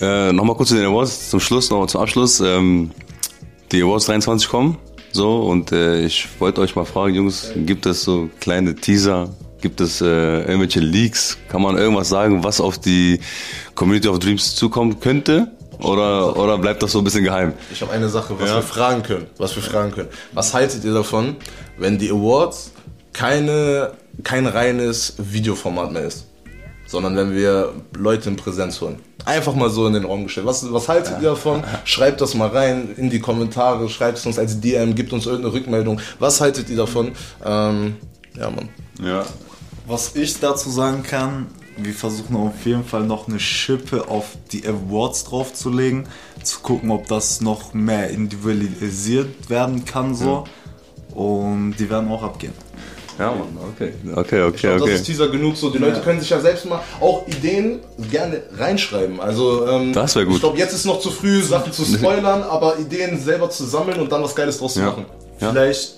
Äh, 0.00 0.32
Nochmal 0.32 0.56
kurz 0.56 0.68
zu 0.68 0.74
den 0.74 0.84
Awards, 0.84 1.30
zum 1.30 1.40
Schluss, 1.40 1.70
nochmal 1.70 1.88
zum 1.88 2.02
Abschluss. 2.02 2.40
Ähm, 2.40 2.90
die 3.70 3.82
Awards 3.82 4.04
23 4.04 4.48
kommen, 4.50 4.76
so, 5.12 5.40
und 5.40 5.72
äh, 5.72 6.04
ich 6.04 6.28
wollte 6.38 6.60
euch 6.60 6.76
mal 6.76 6.84
fragen, 6.84 7.14
Jungs, 7.14 7.52
gibt 7.54 7.86
es 7.86 8.02
so 8.02 8.28
kleine 8.40 8.74
Teaser? 8.74 9.30
Gibt 9.62 9.80
es 9.80 10.00
äh, 10.00 10.04
irgendwelche 10.42 10.80
Leaks? 10.80 11.38
Kann 11.48 11.62
man 11.62 11.78
irgendwas 11.78 12.08
sagen, 12.10 12.44
was 12.44 12.60
auf 12.60 12.78
die 12.78 13.20
Community 13.74 14.08
of 14.08 14.18
Dreams 14.18 14.54
zukommen 14.56 15.00
könnte? 15.00 15.48
Oder, 15.78 16.36
oder 16.36 16.58
bleibt 16.58 16.82
das 16.82 16.92
so 16.92 16.98
ein 16.98 17.04
bisschen 17.04 17.24
geheim? 17.24 17.54
Ich 17.72 17.80
habe 17.80 17.92
eine 17.92 18.08
Sache, 18.08 18.34
was 18.38 18.48
Ja. 18.50 18.56
wir 18.56 18.62
fragen 18.62 19.02
können. 19.02 19.26
Was 19.38 19.56
wir 19.56 19.62
fragen 19.62 19.90
können. 19.92 20.08
Was 20.32 20.52
haltet 20.52 20.84
ihr 20.84 20.92
davon, 20.92 21.36
wenn 21.78 21.98
die 21.98 22.10
Awards 22.10 22.72
keine, 23.12 23.92
kein 24.22 24.46
reines 24.46 25.14
Videoformat 25.18 25.92
mehr 25.92 26.02
ist? 26.02 26.26
Sondern 26.86 27.16
wenn 27.16 27.34
wir 27.34 27.72
Leute 27.96 28.28
in 28.28 28.36
Präsenz 28.36 28.80
holen. 28.80 29.00
Einfach 29.24 29.54
mal 29.54 29.70
so 29.70 29.86
in 29.86 29.92
den 29.94 30.04
Raum 30.04 30.24
gestellt. 30.24 30.46
Was, 30.46 30.70
was 30.72 30.88
haltet 30.88 31.14
ihr 31.22 31.30
davon? 31.30 31.62
Schreibt 31.84 32.20
das 32.20 32.34
mal 32.34 32.48
rein 32.48 32.90
in 32.96 33.08
die 33.10 33.20
Kommentare, 33.20 33.88
schreibt 33.88 34.18
es 34.18 34.26
uns 34.26 34.38
als 34.38 34.60
DM, 34.60 34.94
gibt 34.96 35.12
uns 35.12 35.26
irgendeine 35.26 35.54
Rückmeldung. 35.54 36.00
Was 36.18 36.40
haltet 36.40 36.68
ihr 36.68 36.76
davon? 36.76 37.12
Ähm, 37.44 37.96
ja, 38.36 38.50
Mann. 38.50 38.68
Ja. 39.00 39.24
Was 39.86 40.14
ich 40.14 40.38
dazu 40.40 40.70
sagen 40.70 41.02
kann, 41.02 41.46
wir 41.76 41.92
versuchen 41.94 42.36
auf 42.36 42.64
jeden 42.64 42.84
Fall 42.84 43.02
noch 43.04 43.28
eine 43.28 43.40
Schippe 43.40 44.08
auf 44.08 44.36
die 44.52 44.66
Awards 44.66 45.24
draufzulegen, 45.24 46.06
zu 46.42 46.60
gucken, 46.60 46.90
ob 46.90 47.08
das 47.08 47.40
noch 47.40 47.74
mehr 47.74 48.10
individualisiert 48.10 49.48
werden 49.50 49.84
kann 49.84 50.14
so. 50.14 50.44
Und 51.14 51.74
die 51.78 51.88
werden 51.90 52.10
auch 52.10 52.22
abgehen. 52.22 52.52
Ja, 53.18 53.30
Mann, 53.30 53.48
okay. 53.74 53.92
Okay, 54.14 54.40
Ich 54.40 54.46
okay, 54.46 54.58
glaub, 54.60 54.72
Das 54.74 54.82
okay. 54.82 54.94
ist 54.94 55.04
Teaser 55.04 55.28
genug 55.28 55.56
so. 55.56 55.68
Die 55.70 55.78
Leute 55.78 56.00
können 56.00 56.18
sich 56.20 56.30
ja 56.30 56.40
selbst 56.40 56.64
mal 56.64 56.80
auch 57.00 57.26
Ideen 57.28 57.80
gerne 58.10 58.42
reinschreiben. 58.56 59.20
Also 59.20 59.66
ähm, 59.68 59.92
Das 59.92 60.16
wär 60.16 60.24
gut. 60.24 60.36
Ich 60.36 60.40
glaube, 60.40 60.58
jetzt 60.58 60.72
ist 60.72 60.86
noch 60.86 60.98
zu 61.00 61.10
früh, 61.10 61.42
Sachen 61.42 61.72
zu 61.72 61.84
spoilern, 61.84 62.42
aber 62.42 62.78
Ideen 62.78 63.20
selber 63.20 63.50
zu 63.50 63.64
sammeln 63.64 64.00
und 64.00 64.10
dann 64.10 64.22
was 64.22 64.34
Geiles 64.34 64.58
draus 64.58 64.74
zu 64.74 64.80
Ja. 64.80 64.86
machen. 64.86 65.04
Ja. 65.40 65.50
Vielleicht, 65.50 65.96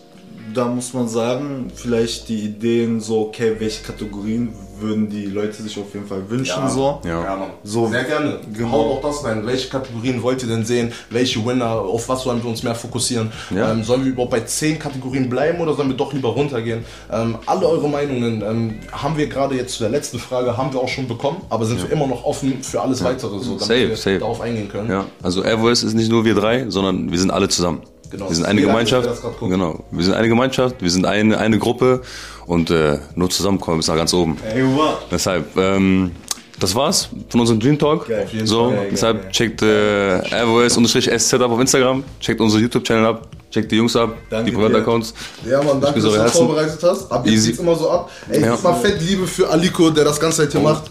da 0.55 0.67
muss 0.67 0.93
man 0.95 1.09
sagen, 1.09 1.71
vielleicht 1.75 2.29
die 2.29 2.41
Ideen 2.41 3.01
so, 3.01 3.23
okay, 3.23 3.57
welche 3.59 3.83
Kategorien 3.83 4.51
würden 4.81 5.09
die 5.09 5.27
Leute 5.27 5.63
sich 5.63 5.79
auf 5.79 5.95
jeden 5.95 6.07
Fall 6.07 6.29
wünschen 6.29 6.63
Ja. 6.65 6.69
so. 6.69 7.01
Ja. 7.07 7.47
So, 7.63 7.87
Sehr 7.89 8.03
gerne. 8.05 8.41
genau. 8.53 8.73
Haut 8.73 8.87
auch 8.99 9.03
das 9.03 9.25
rein. 9.25 9.47
Welche 9.47 9.69
Kategorien 9.69 10.21
wollt 10.23 10.43
ihr 10.43 10.49
denn 10.49 10.65
sehen? 10.65 10.93
Welche 11.11 11.45
Winner? 11.47 11.71
Auf 11.77 12.09
was 12.09 12.25
sollen 12.25 12.43
wir 12.43 12.51
uns 12.51 12.63
mehr 12.65 12.75
fokussieren? 12.75 13.31
Ja. 13.55 13.71
Ähm, 13.71 13.85
sollen 13.85 14.05
wir 14.05 14.11
überhaupt 14.13 14.33
bei 14.33 14.41
10 14.41 14.79
Kategorien 14.81 15.31
bleiben 15.31 15.61
oder 15.61 15.75
sollen 15.75 15.89
wir 15.91 15.97
doch 15.97 16.13
lieber 16.13 16.31
runtergehen? 16.31 16.85
Ähm, 17.11 17.37
alle 17.47 17.69
eure 17.69 17.89
Meinungen 17.89 18.43
ähm, 18.43 18.75
haben 18.91 19.17
wir 19.17 19.29
gerade 19.29 19.55
jetzt 19.55 19.75
zu 19.75 19.85
der 19.85 19.91
letzten 19.91 20.19
Frage, 20.19 20.57
haben 20.57 20.73
wir 20.73 20.81
auch 20.81 20.89
schon 20.89 21.07
bekommen, 21.07 21.38
aber 21.51 21.64
sind 21.67 21.81
wir 21.81 21.90
immer 21.93 22.09
noch 22.09 22.25
offen 22.25 22.62
für 22.62 22.81
alles 22.83 23.03
weitere, 23.05 23.38
so, 23.38 23.51
damit 23.55 23.61
Safe, 23.61 23.88
wir 23.88 23.97
safe. 23.97 24.19
darauf 24.19 24.40
eingehen 24.40 24.69
können. 24.69 24.90
Ja, 24.90 25.05
also 25.23 25.45
Airvoice 25.45 25.85
ist 25.85 25.95
nicht 25.95 26.11
nur 26.11 26.25
wir 26.25 26.35
drei, 26.35 26.69
sondern 26.69 27.11
wir 27.12 27.19
sind 27.19 27.31
alle 27.31 27.49
zusammen. 27.49 27.83
Genau. 28.14 28.29
Wir 28.29 28.37
sind 28.37 28.46
eine 28.46 28.61
Gemeinschaft. 28.61 29.09
Genau. 29.40 29.83
Wir 29.90 30.05
sind 30.05 30.14
eine 30.14 30.29
Gemeinschaft, 30.29 30.77
wir 30.81 30.90
sind 30.90 31.05
eine, 31.05 31.37
eine 31.38 31.59
Gruppe 31.59 32.03
und 32.46 32.70
äh, 32.70 32.98
nur 33.16 33.29
zusammen 33.29 33.59
kommen 33.61 33.77
wir 33.77 33.79
bis 33.79 33.88
nach 33.88 33.96
ganz 33.96 34.14
oben. 34.14 34.37
Ey. 34.55 34.62
Deshalb, 35.11 35.57
ähm, 35.57 36.12
das 36.61 36.77
war's 36.77 37.09
von 37.29 37.40
unserem 37.40 37.59
Dream 37.59 37.77
Talk. 37.77 38.07
Geil. 38.07 38.29
So. 38.44 38.70
Geil, 38.70 38.88
deshalb 38.92 39.22
geil, 39.22 39.31
checkt 39.33 39.62
äh, 39.62 40.18
Airvoice-SZ 40.31 41.35
ab 41.35 41.50
auf 41.50 41.59
Instagram, 41.61 42.05
checkt 42.20 42.40
unsere 42.40 42.62
YouTube-Channel 42.62 43.05
ab, 43.07 43.27
checkt 43.50 43.72
die 43.72 43.77
Jungs 43.77 43.96
ab, 43.96 44.11
Danke 44.31 44.50
die. 44.53 44.57
Privataccounts. 44.57 45.12
Ja, 45.44 45.61
Mann, 45.61 45.81
danke, 45.81 46.00
dass 46.00 46.12
du 46.12 46.16
das 46.16 46.33
vorbereitet 46.37 46.79
hast. 46.85 47.11
Ab 47.11 47.27
jetzt 47.27 47.35
Easy. 47.35 47.48
geht's 47.48 47.61
immer 47.61 47.74
so 47.74 47.90
ab. 47.90 48.11
Ey, 48.31 48.42
Ja. 48.42 48.57
mal 48.62 48.74
fett 48.74 49.00
Liebe 49.03 49.27
für 49.27 49.48
Aliko, 49.50 49.90
der 49.90 50.05
das 50.05 50.20
ganze 50.20 50.42
Zeit 50.42 50.53
hier 50.53 50.61
macht. 50.61 50.85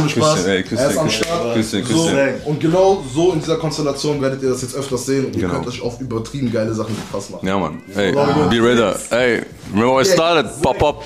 Ohne 0.00 0.08
Spaß. 0.08 0.34
Küsschen, 0.34 0.50
ey, 0.50 0.62
Küsschen, 0.62 0.78
er 0.78 0.90
ist 0.90 0.98
am 0.98 1.06
Küsschen, 1.06 1.24
Start. 1.24 1.54
Küsschen, 1.54 1.84
So, 1.86 2.04
Küsschen. 2.04 2.34
und 2.44 2.60
genau 2.60 3.02
so 3.14 3.32
in 3.32 3.40
dieser 3.40 3.56
Konstellation 3.56 4.20
werdet 4.20 4.42
ihr 4.42 4.50
das 4.50 4.62
jetzt 4.62 4.74
öfters 4.74 5.06
sehen 5.06 5.26
und 5.26 5.34
ihr 5.36 5.42
Genau. 5.42 5.54
könnt 5.54 5.66
euch 5.68 5.80
auf 5.82 6.00
übertrieben 6.00 6.52
geile 6.52 6.74
Sachen 6.74 6.94
gefasst 6.96 7.30
machen. 7.30 7.46
Ja, 7.46 7.58
Mann. 7.58 7.82
Hey, 7.94 8.12
be 8.12 8.20
ready. 8.62 8.98
Hey, 9.10 9.42
remember 9.72 10.00
I 10.00 10.04
started? 10.04 10.50
Pop, 10.62 10.78
pop. 10.78 11.04